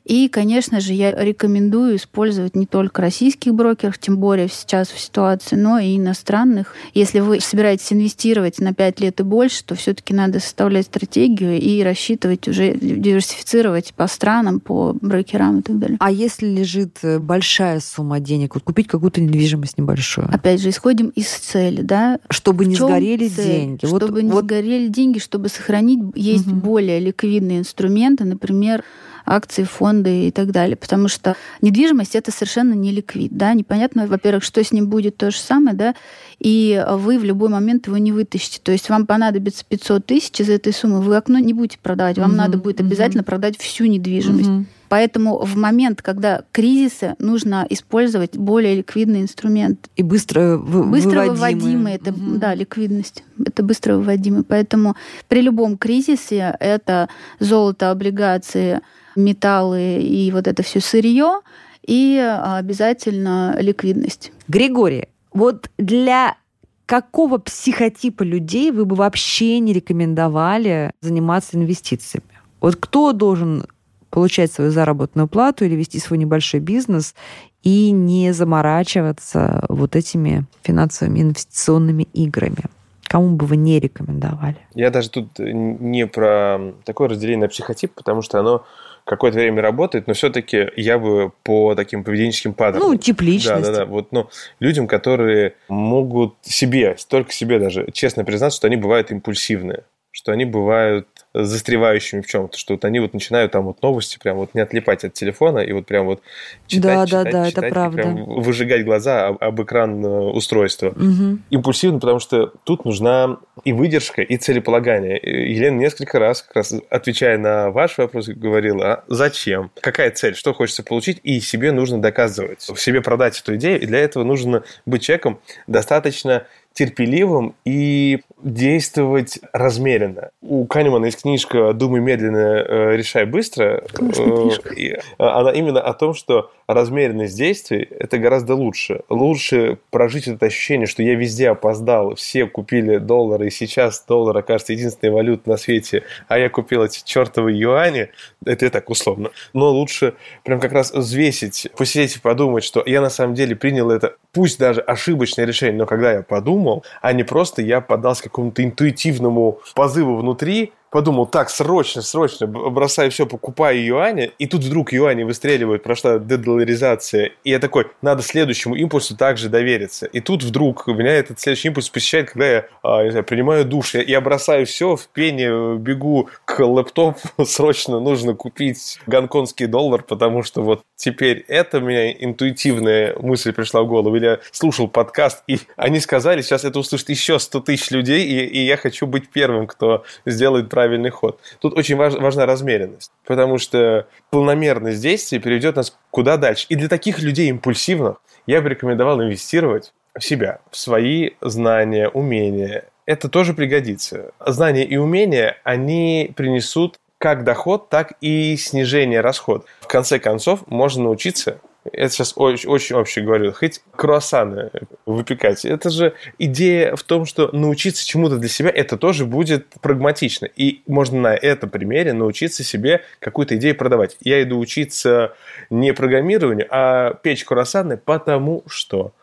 И, 0.09 0.27
конечно 0.27 0.79
же, 0.79 0.93
я 0.93 1.11
рекомендую 1.11 1.97
использовать 1.97 2.55
не 2.55 2.65
только 2.65 2.99
российских 2.99 3.53
брокеров, 3.53 3.99
тем 3.99 4.17
более 4.17 4.49
сейчас 4.49 4.89
в 4.89 4.99
ситуации, 4.99 5.55
но 5.55 5.77
и 5.77 5.97
иностранных. 5.97 6.73
Если 6.95 7.19
вы 7.19 7.39
собираетесь 7.39 7.93
инвестировать 7.93 8.57
на 8.57 8.73
5 8.73 9.01
лет 9.01 9.19
и 9.19 9.23
больше, 9.23 9.63
то 9.63 9.75
все-таки 9.75 10.15
надо 10.15 10.39
составлять 10.39 10.87
стратегию 10.87 11.59
и 11.61 11.83
рассчитывать 11.83 12.47
уже, 12.47 12.73
диверсифицировать 12.73 13.93
по 13.93 14.07
странам, 14.07 14.59
по 14.59 14.95
брокерам 14.99 15.59
и 15.59 15.61
так 15.61 15.77
далее. 15.77 15.97
А 15.99 16.09
если 16.09 16.47
лежит 16.47 16.97
э, 17.03 17.19
большая 17.19 17.79
сумма 17.79 18.19
денег, 18.19 18.55
вот 18.55 18.63
купить 18.63 18.87
какую-то 18.87 19.21
недвижимость 19.21 19.77
небольшую? 19.77 20.27
Опять 20.33 20.59
же, 20.59 20.69
исходим 20.69 21.09
из 21.09 21.27
цели, 21.27 21.83
да? 21.83 22.19
Чтобы 22.31 22.65
не 22.65 22.73
сгорели 22.73 23.27
цель? 23.27 23.45
деньги. 23.45 23.85
Чтобы 23.85 24.07
вот, 24.07 24.23
не 24.23 24.31
вот... 24.31 24.45
сгорели 24.45 24.87
деньги, 24.87 25.19
чтобы 25.19 25.49
сохранить, 25.49 25.99
есть 26.15 26.47
угу. 26.47 26.55
более 26.55 26.99
ликвидные 26.99 27.59
инструменты, 27.59 28.25
например, 28.25 28.83
акции, 29.29 29.63
фонды 29.63 30.27
и 30.27 30.31
так 30.31 30.51
далее. 30.51 30.75
Потому 30.75 31.07
что 31.07 31.35
недвижимость 31.61 32.15
это 32.15 32.31
совершенно 32.31 32.73
не 32.73 32.91
ликвид. 32.91 33.31
Да? 33.35 33.53
Непонятно, 33.53 34.07
во-первых, 34.07 34.43
что 34.43 34.63
с 34.63 34.71
ним 34.71 34.87
будет 34.87 35.17
то 35.17 35.31
же 35.31 35.37
самое, 35.37 35.75
да, 35.75 35.95
и 36.39 36.83
вы 36.89 37.19
в 37.19 37.23
любой 37.23 37.49
момент 37.49 37.87
его 37.87 37.97
не 37.97 38.11
вытащите. 38.11 38.59
То 38.63 38.71
есть 38.71 38.89
вам 38.89 39.05
понадобится 39.05 39.65
500 39.67 40.05
тысяч 40.05 40.39
из 40.39 40.49
этой 40.49 40.73
суммы, 40.73 41.01
вы 41.01 41.15
окно 41.15 41.37
не 41.39 41.53
будете 41.53 41.77
продавать, 41.81 42.17
вам 42.17 42.31
угу, 42.31 42.37
надо 42.37 42.57
будет 42.57 42.79
обязательно 42.79 43.21
угу. 43.21 43.27
продать 43.27 43.57
всю 43.57 43.85
недвижимость. 43.85 44.49
Угу. 44.49 44.65
Поэтому 44.89 45.37
в 45.45 45.55
момент, 45.55 46.01
когда 46.01 46.43
кризисы, 46.51 47.15
нужно 47.19 47.65
использовать 47.69 48.35
более 48.37 48.75
ликвидный 48.75 49.21
инструмент. 49.21 49.87
И 49.95 50.01
быстро, 50.01 50.57
вы, 50.57 50.85
быстро 50.85 51.25
выводимый. 51.25 51.93
Это, 51.93 52.11
угу. 52.11 52.37
Да, 52.37 52.55
ликвидность. 52.55 53.23
Это 53.45 53.61
быстро 53.61 53.95
выводимый. 53.95 54.43
Поэтому 54.43 54.95
при 55.27 55.41
любом 55.41 55.77
кризисе 55.77 56.55
это 56.59 57.07
золото, 57.39 57.91
облигации, 57.91 58.81
металлы 59.15 60.01
и 60.01 60.31
вот 60.31 60.47
это 60.47 60.63
все 60.63 60.79
сырье, 60.79 61.41
и 61.85 62.17
обязательно 62.17 63.55
ликвидность. 63.59 64.31
Григорий, 64.47 65.07
вот 65.31 65.69
для 65.77 66.37
какого 66.85 67.37
психотипа 67.37 68.23
людей 68.23 68.71
вы 68.71 68.85
бы 68.85 68.95
вообще 68.95 69.59
не 69.59 69.73
рекомендовали 69.73 70.91
заниматься 71.01 71.57
инвестициями? 71.57 72.25
Вот 72.61 72.75
кто 72.75 73.13
должен 73.13 73.65
получать 74.09 74.51
свою 74.51 74.71
заработную 74.71 75.27
плату 75.27 75.65
или 75.65 75.75
вести 75.75 75.99
свой 75.99 76.17
небольшой 76.17 76.59
бизнес 76.59 77.13
и 77.61 77.91
не 77.91 78.33
заморачиваться 78.33 79.65
вот 79.69 79.95
этими 79.95 80.45
финансовыми 80.63 81.21
инвестиционными 81.21 82.07
играми? 82.13 82.65
Кому 83.07 83.35
бы 83.35 83.45
вы 83.45 83.57
не 83.57 83.79
рекомендовали? 83.79 84.57
Я 84.75 84.91
даже 84.91 85.09
тут 85.09 85.39
не 85.39 86.05
про 86.05 86.73
такое 86.85 87.09
разделение 87.09 87.45
на 87.45 87.47
психотип, 87.49 87.93
потому 87.93 88.21
что 88.21 88.39
оно 88.39 88.65
какое-то 89.09 89.39
время 89.39 89.63
работает, 89.63 90.05
но 90.05 90.13
все-таки 90.13 90.69
я 90.75 90.99
бы 90.99 91.31
по 91.41 91.73
таким 91.73 92.03
поведенческим 92.03 92.53
паттернам. 92.53 92.91
Ну, 92.91 92.95
тип 92.95 93.21
личности. 93.21 93.65
Да, 93.65 93.71
да, 93.71 93.77
да. 93.79 93.85
Вот, 93.85 94.11
ну, 94.11 94.29
людям, 94.59 94.87
которые 94.87 95.55
могут 95.67 96.35
себе, 96.43 96.95
только 97.09 97.31
себе 97.31 97.57
даже 97.57 97.89
честно 97.91 98.23
признаться, 98.23 98.57
что 98.57 98.67
они 98.67 98.75
бывают 98.75 99.09
импульсивные, 99.09 99.83
что 100.19 100.33
они 100.33 100.43
бывают 100.43 101.07
застревающими 101.33 102.19
в 102.19 102.27
чем-то, 102.27 102.57
что 102.57 102.73
вот 102.73 102.83
они 102.83 102.99
вот 102.99 103.13
начинают 103.13 103.53
там 103.53 103.67
вот 103.67 103.81
новости 103.81 104.19
прям 104.21 104.35
вот 104.35 104.53
не 104.53 104.59
отлипать 104.59 105.05
от 105.05 105.13
телефона 105.13 105.59
и 105.59 105.71
вот 105.71 105.85
прям 105.85 106.07
вот 106.07 106.21
читать, 106.67 106.83
да, 106.83 107.05
читать, 107.05 107.23
да, 107.23 107.31
да, 107.31 107.49
читать, 107.49 107.63
это 107.63 107.73
правда. 107.73 108.01
прям 108.01 108.25
выжигать 108.25 108.83
глаза 108.83 109.27
об, 109.27 109.41
об 109.41 109.61
экран 109.61 110.03
э, 110.03 110.09
устройства. 110.09 110.89
Угу. 110.89 111.39
Импульсивно, 111.51 111.99
потому 111.99 112.19
что 112.19 112.47
тут 112.65 112.83
нужна 112.83 113.37
и 113.63 113.71
выдержка, 113.71 114.21
и 114.23 114.35
целеполагание. 114.35 115.17
Елена 115.23 115.77
несколько 115.77 116.19
раз, 116.19 116.41
как 116.41 116.57
раз 116.57 116.73
отвечая 116.89 117.37
на 117.37 117.71
ваш 117.71 117.97
вопрос, 117.97 118.27
говорила, 118.27 118.93
а 118.93 119.03
зачем? 119.07 119.71
Какая 119.79 120.11
цель? 120.11 120.35
Что 120.35 120.53
хочется 120.53 120.83
получить? 120.83 121.21
И 121.23 121.39
себе 121.39 121.71
нужно 121.71 122.01
доказывать, 122.01 122.61
себе 122.61 123.01
продать 123.01 123.39
эту 123.39 123.55
идею. 123.55 123.79
И 123.79 123.85
для 123.85 123.99
этого 123.99 124.25
нужно 124.25 124.63
быть 124.85 125.03
человеком 125.03 125.39
достаточно 125.67 126.45
терпеливым 126.73 127.55
и 127.65 128.21
действовать 128.41 129.39
размеренно. 129.51 130.29
У 130.41 130.65
Канемана 130.65 131.05
есть 131.05 131.21
книжка 131.21 131.73
«Думай 131.73 131.99
медленно, 131.99 132.37
э, 132.37 132.95
решай 132.95 133.25
быстро». 133.25 133.83
Э, 133.99 134.97
она 135.17 135.51
именно 135.51 135.81
о 135.81 135.93
том, 135.93 136.13
что 136.13 136.51
размеренность 136.67 137.35
действий– 137.35 137.85
это 137.99 138.17
гораздо 138.17 138.55
лучше. 138.55 139.01
Лучше 139.09 139.77
прожить 139.89 140.27
это 140.27 140.45
ощущение, 140.45 140.87
что 140.87 141.03
я 141.03 141.15
везде 141.15 141.49
опоздал, 141.49 142.15
все 142.15 142.45
купили 142.45 142.97
доллары, 142.97 143.47
и 143.47 143.51
сейчас 143.51 144.05
доллар 144.07 144.37
окажется 144.37 144.73
единственной 144.73 145.09
валютой 145.09 145.51
на 145.51 145.57
свете, 145.57 146.03
а 146.27 146.37
я 146.37 146.49
купил 146.49 146.83
эти 146.83 147.03
чертовы 147.03 147.51
юани. 147.51 148.09
Это 148.45 148.65
я 148.65 148.71
так 148.71 148.89
условно. 148.89 149.31
Но 149.53 149.71
лучше 149.71 150.13
прям 150.45 150.59
как 150.59 150.71
раз 150.71 150.93
взвесить, 150.93 151.67
посидеть 151.75 152.17
и 152.17 152.19
подумать, 152.19 152.63
что 152.63 152.83
я 152.85 153.01
на 153.01 153.09
самом 153.09 153.33
деле 153.33 153.55
принял 153.55 153.89
это, 153.91 154.15
пусть 154.31 154.59
даже 154.59 154.79
ошибочное 154.81 155.45
решение, 155.45 155.77
но 155.77 155.85
когда 155.85 156.13
я 156.13 156.21
подумал, 156.21 156.58
а 157.01 157.13
не 157.13 157.23
просто 157.23 157.61
я 157.61 157.81
поддался 157.81 158.23
какому-то 158.23 158.63
интуитивному 158.63 159.59
позыву 159.75 160.17
внутри, 160.17 160.73
подумал, 160.91 161.25
так, 161.25 161.49
срочно, 161.49 162.01
срочно, 162.01 162.47
бросаю 162.47 163.11
все, 163.11 163.25
покупаю 163.25 163.83
юани, 163.83 164.31
и 164.37 164.47
тут 164.47 164.63
вдруг 164.63 164.91
юани 164.91 165.23
выстреливают, 165.23 165.83
прошла 165.83 166.19
дедоларизация, 166.19 167.31
и 167.43 167.51
я 167.51 167.59
такой, 167.59 167.87
надо 168.01 168.23
следующему 168.23 168.75
импульсу 168.75 169.15
также 169.15 169.49
довериться. 169.49 170.05
И 170.07 170.19
тут 170.19 170.43
вдруг 170.43 170.87
меня 170.87 171.13
этот 171.13 171.39
следующий 171.39 171.69
импульс 171.69 171.89
посещает, 171.89 172.31
когда 172.31 172.47
я, 172.47 172.65
а, 172.83 173.03
не 173.03 173.11
знаю, 173.11 173.25
принимаю 173.25 173.65
душ, 173.65 173.93
я, 173.95 174.01
я 174.01 174.21
бросаю 174.21 174.65
все, 174.65 174.95
в 174.95 175.07
пене 175.07 175.77
бегу 175.77 176.29
к 176.45 176.59
лэптопу, 176.59 177.19
срочно 177.45 177.99
нужно 177.99 178.33
купить 178.33 178.99
гонконгский 179.07 179.67
доллар, 179.67 180.03
потому 180.03 180.43
что 180.43 180.61
вот 180.61 180.81
теперь 180.95 181.45
это 181.47 181.79
меня 181.79 182.11
интуитивная 182.11 183.15
мысль 183.19 183.53
пришла 183.53 183.81
в 183.83 183.87
голову. 183.87 184.15
Или 184.15 184.25
я 184.25 184.39
слушал 184.51 184.87
подкаст, 184.87 185.43
и 185.47 185.59
они 185.75 185.99
сказали, 185.99 186.41
сейчас 186.41 186.65
это 186.65 186.79
услышит 186.79 187.09
еще 187.09 187.39
100 187.39 187.59
тысяч 187.61 187.91
людей, 187.91 188.25
и, 188.25 188.45
и 188.45 188.65
я 188.65 188.77
хочу 188.77 189.07
быть 189.07 189.29
первым, 189.29 189.67
кто 189.67 190.03
сделает 190.25 190.69
правильный 190.79 191.09
ход. 191.09 191.41
Тут 191.59 191.77
очень 191.77 191.97
важ, 191.97 192.13
важна 192.13 192.45
размеренность, 192.45 193.11
потому 193.25 193.57
что 193.57 194.07
планомерность 194.29 195.01
действий 195.01 195.39
приведет 195.39 195.75
нас 195.75 195.93
куда 196.09 196.37
дальше. 196.37 196.67
И 196.69 196.75
для 196.75 196.87
таких 196.87 197.19
людей 197.19 197.49
импульсивных 197.49 198.21
я 198.47 198.61
бы 198.61 198.69
рекомендовал 198.69 199.21
инвестировать 199.21 199.91
в 200.17 200.23
себя, 200.23 200.59
в 200.71 200.77
свои 200.77 201.31
знания, 201.41 202.07
умения. 202.07 202.85
Это 203.05 203.27
тоже 203.27 203.53
пригодится. 203.53 204.31
Знания 204.45 204.85
и 204.85 204.95
умения, 204.95 205.57
они 205.65 206.31
принесут 206.33 206.97
как 207.17 207.43
доход, 207.43 207.89
так 207.89 208.13
и 208.21 208.55
снижение 208.55 209.19
расходов. 209.19 209.65
В 209.81 209.87
конце 209.87 210.17
концов, 210.17 210.61
можно 210.67 211.03
научиться 211.03 211.59
это 211.93 212.13
сейчас 212.13 212.33
очень, 212.35 212.69
очень 212.69 212.95
общий 212.95 213.21
говорю, 213.21 213.53
хоть 213.53 213.81
круассаны 213.91 214.71
выпекать. 215.05 215.65
Это 215.65 215.89
же 215.89 216.13
идея 216.37 216.95
в 216.95 217.03
том, 217.03 217.25
что 217.25 217.49
научиться 217.51 218.05
чему-то 218.05 218.37
для 218.37 218.49
себя, 218.49 218.69
это 218.69 218.97
тоже 218.97 219.25
будет 219.25 219.67
прагматично. 219.81 220.45
И 220.45 220.81
можно 220.87 221.19
на 221.19 221.35
этом 221.35 221.69
примере 221.69 222.13
научиться 222.13 222.63
себе 222.63 223.01
какую-то 223.19 223.55
идею 223.57 223.75
продавать. 223.75 224.17
Я 224.21 224.41
иду 224.43 224.59
учиться 224.59 225.33
не 225.69 225.93
программированию, 225.93 226.67
а 226.69 227.13
печь 227.13 227.45
круассаны, 227.45 227.97
потому 227.97 228.63
что 228.67 229.13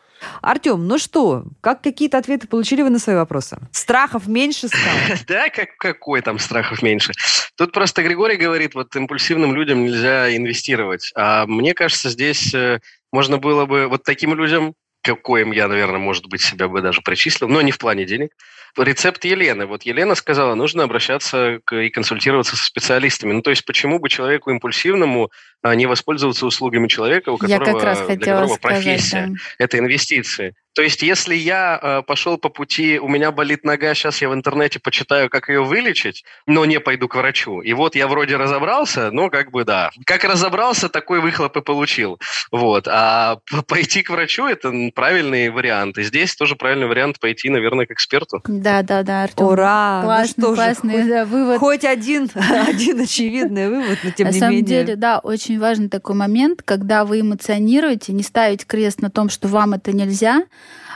Артем, 0.43 0.87
ну 0.87 0.99
что, 0.99 1.45
как 1.61 1.83
какие-то 1.83 2.19
ответы 2.19 2.47
получили 2.47 2.83
вы 2.83 2.91
на 2.91 2.99
свои 2.99 3.17
вопросы? 3.17 3.59
Страхов 3.73 4.27
меньше 4.27 4.69
стало? 4.69 4.85
Да, 5.27 5.49
как, 5.49 5.77
какой 5.77 6.23
там 6.23 6.39
страхов 6.39 6.83
меньше? 6.83 7.13
Тут 7.57 7.73
просто 7.73 8.03
Григорий 8.03 8.37
говорит, 8.37 8.75
вот 8.75 8.95
импульсивным 8.95 9.55
людям 9.55 9.85
нельзя 9.85 10.35
инвестировать. 10.37 11.11
А 11.15 11.47
мне 11.47 11.75
кажется, 11.75 12.11
здесь 12.11 12.55
э, 12.55 12.81
можно 13.13 13.39
было 13.39 13.67
бы 13.67 13.89
вот 13.89 14.03
таким 14.05 14.35
людям 14.35 14.75
коим 15.15 15.53
я, 15.53 15.69
наверное, 15.69 16.01
может 16.01 16.27
быть, 16.27 16.41
себя 16.41 16.67
бы 16.67 16.81
даже 16.81 17.01
причислил, 17.03 17.49
но 17.49 17.61
не 17.61 17.71
в 17.71 17.79
плане 17.79 18.05
денег. 18.05 18.33
Рецепт 18.77 19.25
Елены. 19.25 19.67
Вот 19.67 19.83
Елена 19.85 20.15
сказала, 20.15 20.55
нужно 20.55 20.85
обращаться 20.85 21.61
к, 21.65 21.77
и 21.77 21.91
консультироваться 21.91 22.57
со 22.57 22.65
специалистами. 22.65 23.33
Ну, 23.33 23.43
то 23.43 23.51
есть, 23.51 23.65
почему 23.65 23.99
бы 23.99 24.09
человеку 24.09 24.51
импульсивному 24.51 25.31
а, 25.63 25.75
не 25.75 25.87
воспользоваться 25.87 26.47
услугами 26.47 26.89
человека, 26.89 27.31
у 27.31 27.39
которого, 27.39 27.67
я 27.67 27.73
как 27.73 27.83
раз 27.83 28.07
для 28.07 28.17
которого 28.17 28.47
сказать, 28.47 28.61
профессия 28.61 29.27
да.– 29.29 29.35
это 29.59 29.79
инвестиции? 29.79 30.55
То 30.77 30.83
есть, 30.83 31.01
если 31.01 31.35
я 31.35 31.81
э, 31.83 32.03
пошел 32.07 32.37
по 32.37 32.51
пути, 32.51 32.99
у 32.99 33.09
меня 33.09 33.33
болит 33.33 33.65
нога, 33.65 33.95
сейчас 33.95 34.21
я 34.21 34.29
в 34.29 34.35
интернете 34.35 34.79
почитаю, 34.79 35.31
как 35.31 35.49
ее 35.49 35.65
вылечить, 35.65 36.23
но 36.47 36.67
не 36.67 36.81
пойду 36.81 37.09
к 37.09 37.15
врачу. 37.15 37.63
И 37.63 37.73
вот 37.73 37.95
я 37.95 38.07
вроде 38.07 38.37
разобрался, 38.37 39.11
но 39.11 39.31
как 39.31 39.53
бы 39.53 39.65
да. 39.65 39.91
Как 40.05 40.23
разобрался, 40.25 40.91
такой 40.91 41.21
выхлоп 41.21 41.57
и 41.57 41.63
получил. 41.63 42.21
Вот. 42.53 42.87
А 42.89 43.39
пойти 43.67 44.03
к 44.03 44.11
врачу– 44.11 44.47
это 44.49 44.71
правильный 44.95 45.49
вариант. 45.49 45.97
И 45.97 46.03
здесь 46.03 46.37
тоже 46.37 46.57
правильный 46.57 46.87
вариант 46.87 47.21
пойти, 47.21 47.49
наверное, 47.49 47.87
к 47.87 47.93
эксперту. 47.93 48.43
Да, 48.67 48.83
да, 48.83 49.05
да, 49.05 49.23
Артем. 49.23 49.47
Ура! 49.47 50.01
Классный, 50.03 50.45
ну 50.45 50.55
классный 50.57 51.03
хоть, 51.03 51.09
да, 51.09 51.25
вывод. 51.25 51.59
Хоть 51.61 51.85
один, 51.85 52.29
один 52.35 53.01
очевидный 53.01 53.69
вывод, 53.69 53.99
но 54.03 54.11
тем 54.11 54.27
на 54.27 54.33
не 54.33 54.41
самом 54.41 54.57
менее. 54.57 54.67
деле, 54.67 54.97
да, 54.97 55.21
очень 55.21 55.61
важный 55.61 55.89
такой 55.89 56.17
момент, 56.17 56.63
когда 56.65 57.05
вы 57.05 57.21
эмоционируете, 57.21 58.13
не 58.13 58.25
ставить 58.25 58.67
крест 58.67 59.01
на 59.01 59.09
том, 59.09 59.29
что 59.29 59.47
вам 59.47 59.75
это 59.75 59.93
нельзя, 59.93 60.43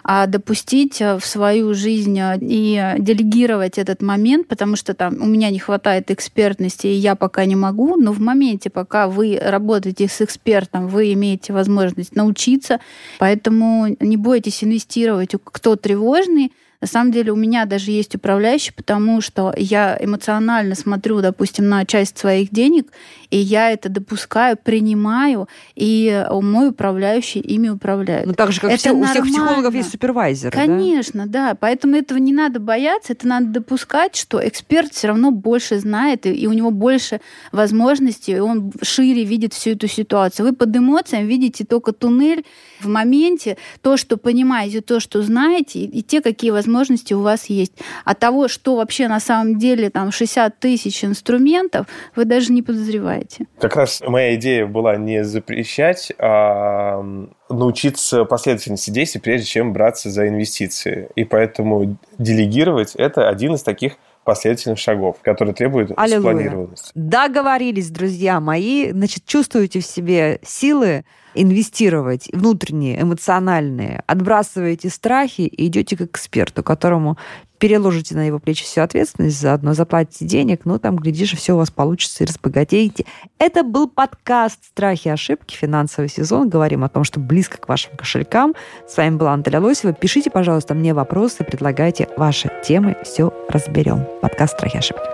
а 0.03 0.27
допустить 0.27 1.01
э, 1.01 1.17
в 1.17 1.25
свою 1.25 1.73
жизнь 1.75 2.19
э, 2.19 2.39
и 2.41 2.95
делегировать 2.99 3.79
этот 3.79 4.03
момент, 4.03 4.49
потому 4.49 4.75
что 4.75 4.93
там 4.93 5.23
у 5.23 5.27
меня 5.27 5.51
не 5.51 5.61
хватает 5.61 6.11
экспертности, 6.11 6.89
и 6.89 6.95
я 6.95 7.15
пока 7.15 7.45
не 7.45 7.55
могу, 7.55 7.95
но 7.95 8.11
в 8.11 8.19
моменте, 8.19 8.69
пока 8.69 9.07
вы 9.07 9.39
работаете 9.41 10.09
с 10.09 10.21
экспертом, 10.21 10.89
вы 10.89 11.13
имеете 11.13 11.53
возможность 11.53 12.17
научиться, 12.17 12.81
поэтому 13.21 13.95
не 14.01 14.17
бойтесь 14.17 14.65
инвестировать, 14.65 15.37
кто 15.45 15.77
тревожный, 15.77 16.51
на 16.81 16.87
самом 16.87 17.13
деле 17.13 17.31
у 17.33 17.37
меня 17.37 17.67
даже 17.67 17.91
есть 17.91 18.15
управляющий, 18.15 18.73
потому 18.73 19.21
что 19.21 19.53
я 19.57 19.99
эмоционально 20.01 20.75
смотрю, 20.75 21.21
допустим, 21.21 21.69
на 21.69 21.85
часть 21.85 22.19
своих 22.19 22.51
денег, 22.51 22.91
и 23.31 23.37
я 23.37 23.71
это 23.71 23.89
допускаю, 23.89 24.57
принимаю, 24.57 25.49
и 25.77 26.27
мой 26.31 26.71
управляющий 26.71 27.39
ими 27.41 27.69
управляет. 27.69 28.27
Ну, 28.27 28.35
так 28.35 28.53
же, 28.53 28.61
как 28.61 28.71
это 28.71 28.79
все, 28.79 28.93
у 28.93 29.05
всех 29.05 29.25
психологов 29.25 29.75
есть 29.75 29.93
супервайзер. 29.93 30.51
Конечно, 30.51 31.27
да? 31.27 31.51
да. 31.51 31.55
Поэтому 31.55 31.97
этого 31.97 32.19
не 32.19 32.33
надо 32.33 32.59
бояться, 32.59 33.13
это 33.13 33.29
надо 33.29 33.47
допускать, 33.47 34.17
что 34.17 34.47
эксперт 34.47 34.93
все 34.93 35.09
равно 35.09 35.31
больше 35.31 35.79
знает, 35.79 36.27
и, 36.27 36.31
и 36.33 36.47
у 36.47 36.53
него 36.53 36.71
больше 36.71 37.21
возможностей, 37.53 38.33
и 38.33 38.39
он 38.39 38.73
шире 38.83 39.25
видит 39.25 39.55
всю 39.55 39.71
эту 39.71 39.87
ситуацию. 39.87 40.47
Вы 40.47 40.53
под 40.53 40.77
эмоциями 40.77 41.27
видите 41.27 41.65
только 41.65 41.93
туннель 41.93 42.45
в 42.81 42.89
моменте, 42.89 43.57
то, 43.81 43.97
что 43.97 44.17
понимаете, 44.17 44.81
то, 44.81 44.99
что 44.99 45.23
знаете, 45.23 45.81
и, 45.81 45.99
и 45.99 46.03
те, 46.03 46.21
какие 46.21 46.51
возможности 46.51 47.15
у 47.15 47.21
вас 47.21 47.47
есть. 47.47 47.75
А 48.05 48.15
того, 48.15 48.49
что 48.49 48.77
вообще 48.77 49.07
на 49.07 49.21
самом 49.21 49.59
деле 49.59 49.91
там 49.91 50.11
60 50.11 50.59
тысяч 50.59 51.05
инструментов, 51.05 51.87
вы 52.17 52.25
даже 52.25 52.53
не 52.53 52.63
подозреваете 52.63 53.20
делаете? 53.25 53.47
Как 53.59 53.77
раз 53.77 54.03
моя 54.07 54.35
идея 54.35 54.67
была 54.67 54.97
не 54.97 55.25
запрещать, 55.25 56.13
а 56.19 57.05
научиться 57.49 58.25
последовательности 58.25 58.91
действий, 58.91 59.21
прежде 59.21 59.47
чем 59.47 59.73
браться 59.73 60.11
за 60.11 60.29
инвестиции. 60.29 61.09
И 61.15 61.25
поэтому 61.25 61.97
делегировать– 62.19 62.95
это 62.97 63.29
один 63.29 63.55
из 63.55 63.63
таких 63.63 63.95
последовательных 64.25 64.79
шагов, 64.79 65.17
которые 65.23 65.55
требуют 65.55 65.93
Аллилуйя. 65.97 66.21
спланированности. 66.21 66.93
Договорились, 66.95 67.91
друзья 67.91 68.39
мои. 68.39 68.93
Значит, 68.93 69.25
чувствуете 69.25 69.81
в 69.81 69.87
себе 69.87 70.41
силы 70.45 71.05
инвестировать 71.35 72.29
внутренние, 72.33 73.01
эмоциональные, 73.01 74.03
отбрасываете 74.07 74.91
страхи 74.91 75.43
и 75.43 75.67
идете 75.67 75.97
к 75.97 76.03
эксперту, 76.03 76.63
которому 76.63 77.17
переложите 77.61 78.17
на 78.17 78.27
его 78.27 78.41
плечи 78.41 78.65
всю 78.65 78.81
ответственность, 78.81 79.39
заодно 79.39 79.75
заплатите 79.75 80.25
денег, 80.25 80.63
ну 80.65 80.79
там, 80.81 80.97
глядишь, 80.97 81.35
все 81.37 81.53
у 81.53 81.59
вас 81.59 81.71
получится 81.71 82.25
и 82.25 82.27
разбогатеете. 82.27 83.05
Это 83.39 83.63
был 83.63 83.89
подкаст 83.89 84.65
«Страхи 84.65 85.09
и 85.09 85.11
ошибки», 85.11 85.55
финансовый 85.55 86.09
сезон. 86.09 86.49
Говорим 86.49 86.83
о 86.83 86.89
том, 86.89 87.05
что 87.05 87.21
близко 87.21 87.59
к 87.59 87.69
вашим 87.69 87.97
кошелькам. 87.97 88.55
С 88.89 88.97
вами 88.97 89.17
была 89.17 89.33
Антоля 89.33 89.61
Лосева. 89.61 89.93
Пишите, 89.93 90.31
пожалуйста, 90.31 90.75
мне 90.75 90.95
вопросы, 90.95 91.45
предлагайте 91.45 92.09
ваши 92.17 92.51
темы, 92.65 92.97
все 93.05 93.33
разберем. 93.49 94.07
Подкаст 94.23 94.57
«Страхи 94.57 94.77
и 94.77 94.79
ошибки». 94.79 95.05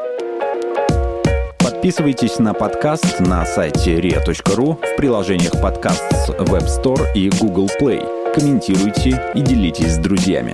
Подписывайтесь 1.59 2.39
на 2.39 2.55
подкаст 2.55 3.21
на 3.21 3.45
сайте 3.45 3.99
ria.ru 3.99 4.77
в 4.77 4.97
приложениях 4.97 5.61
подкаст 5.61 6.05
с 6.13 6.31
Web 6.31 6.67
Store 6.67 7.13
и 7.15 7.29
Google 7.41 7.69
Play. 7.81 8.33
Комментируйте 8.33 9.33
и 9.35 9.41
делитесь 9.41 9.95
с 9.95 9.99
друзьями. 9.99 10.53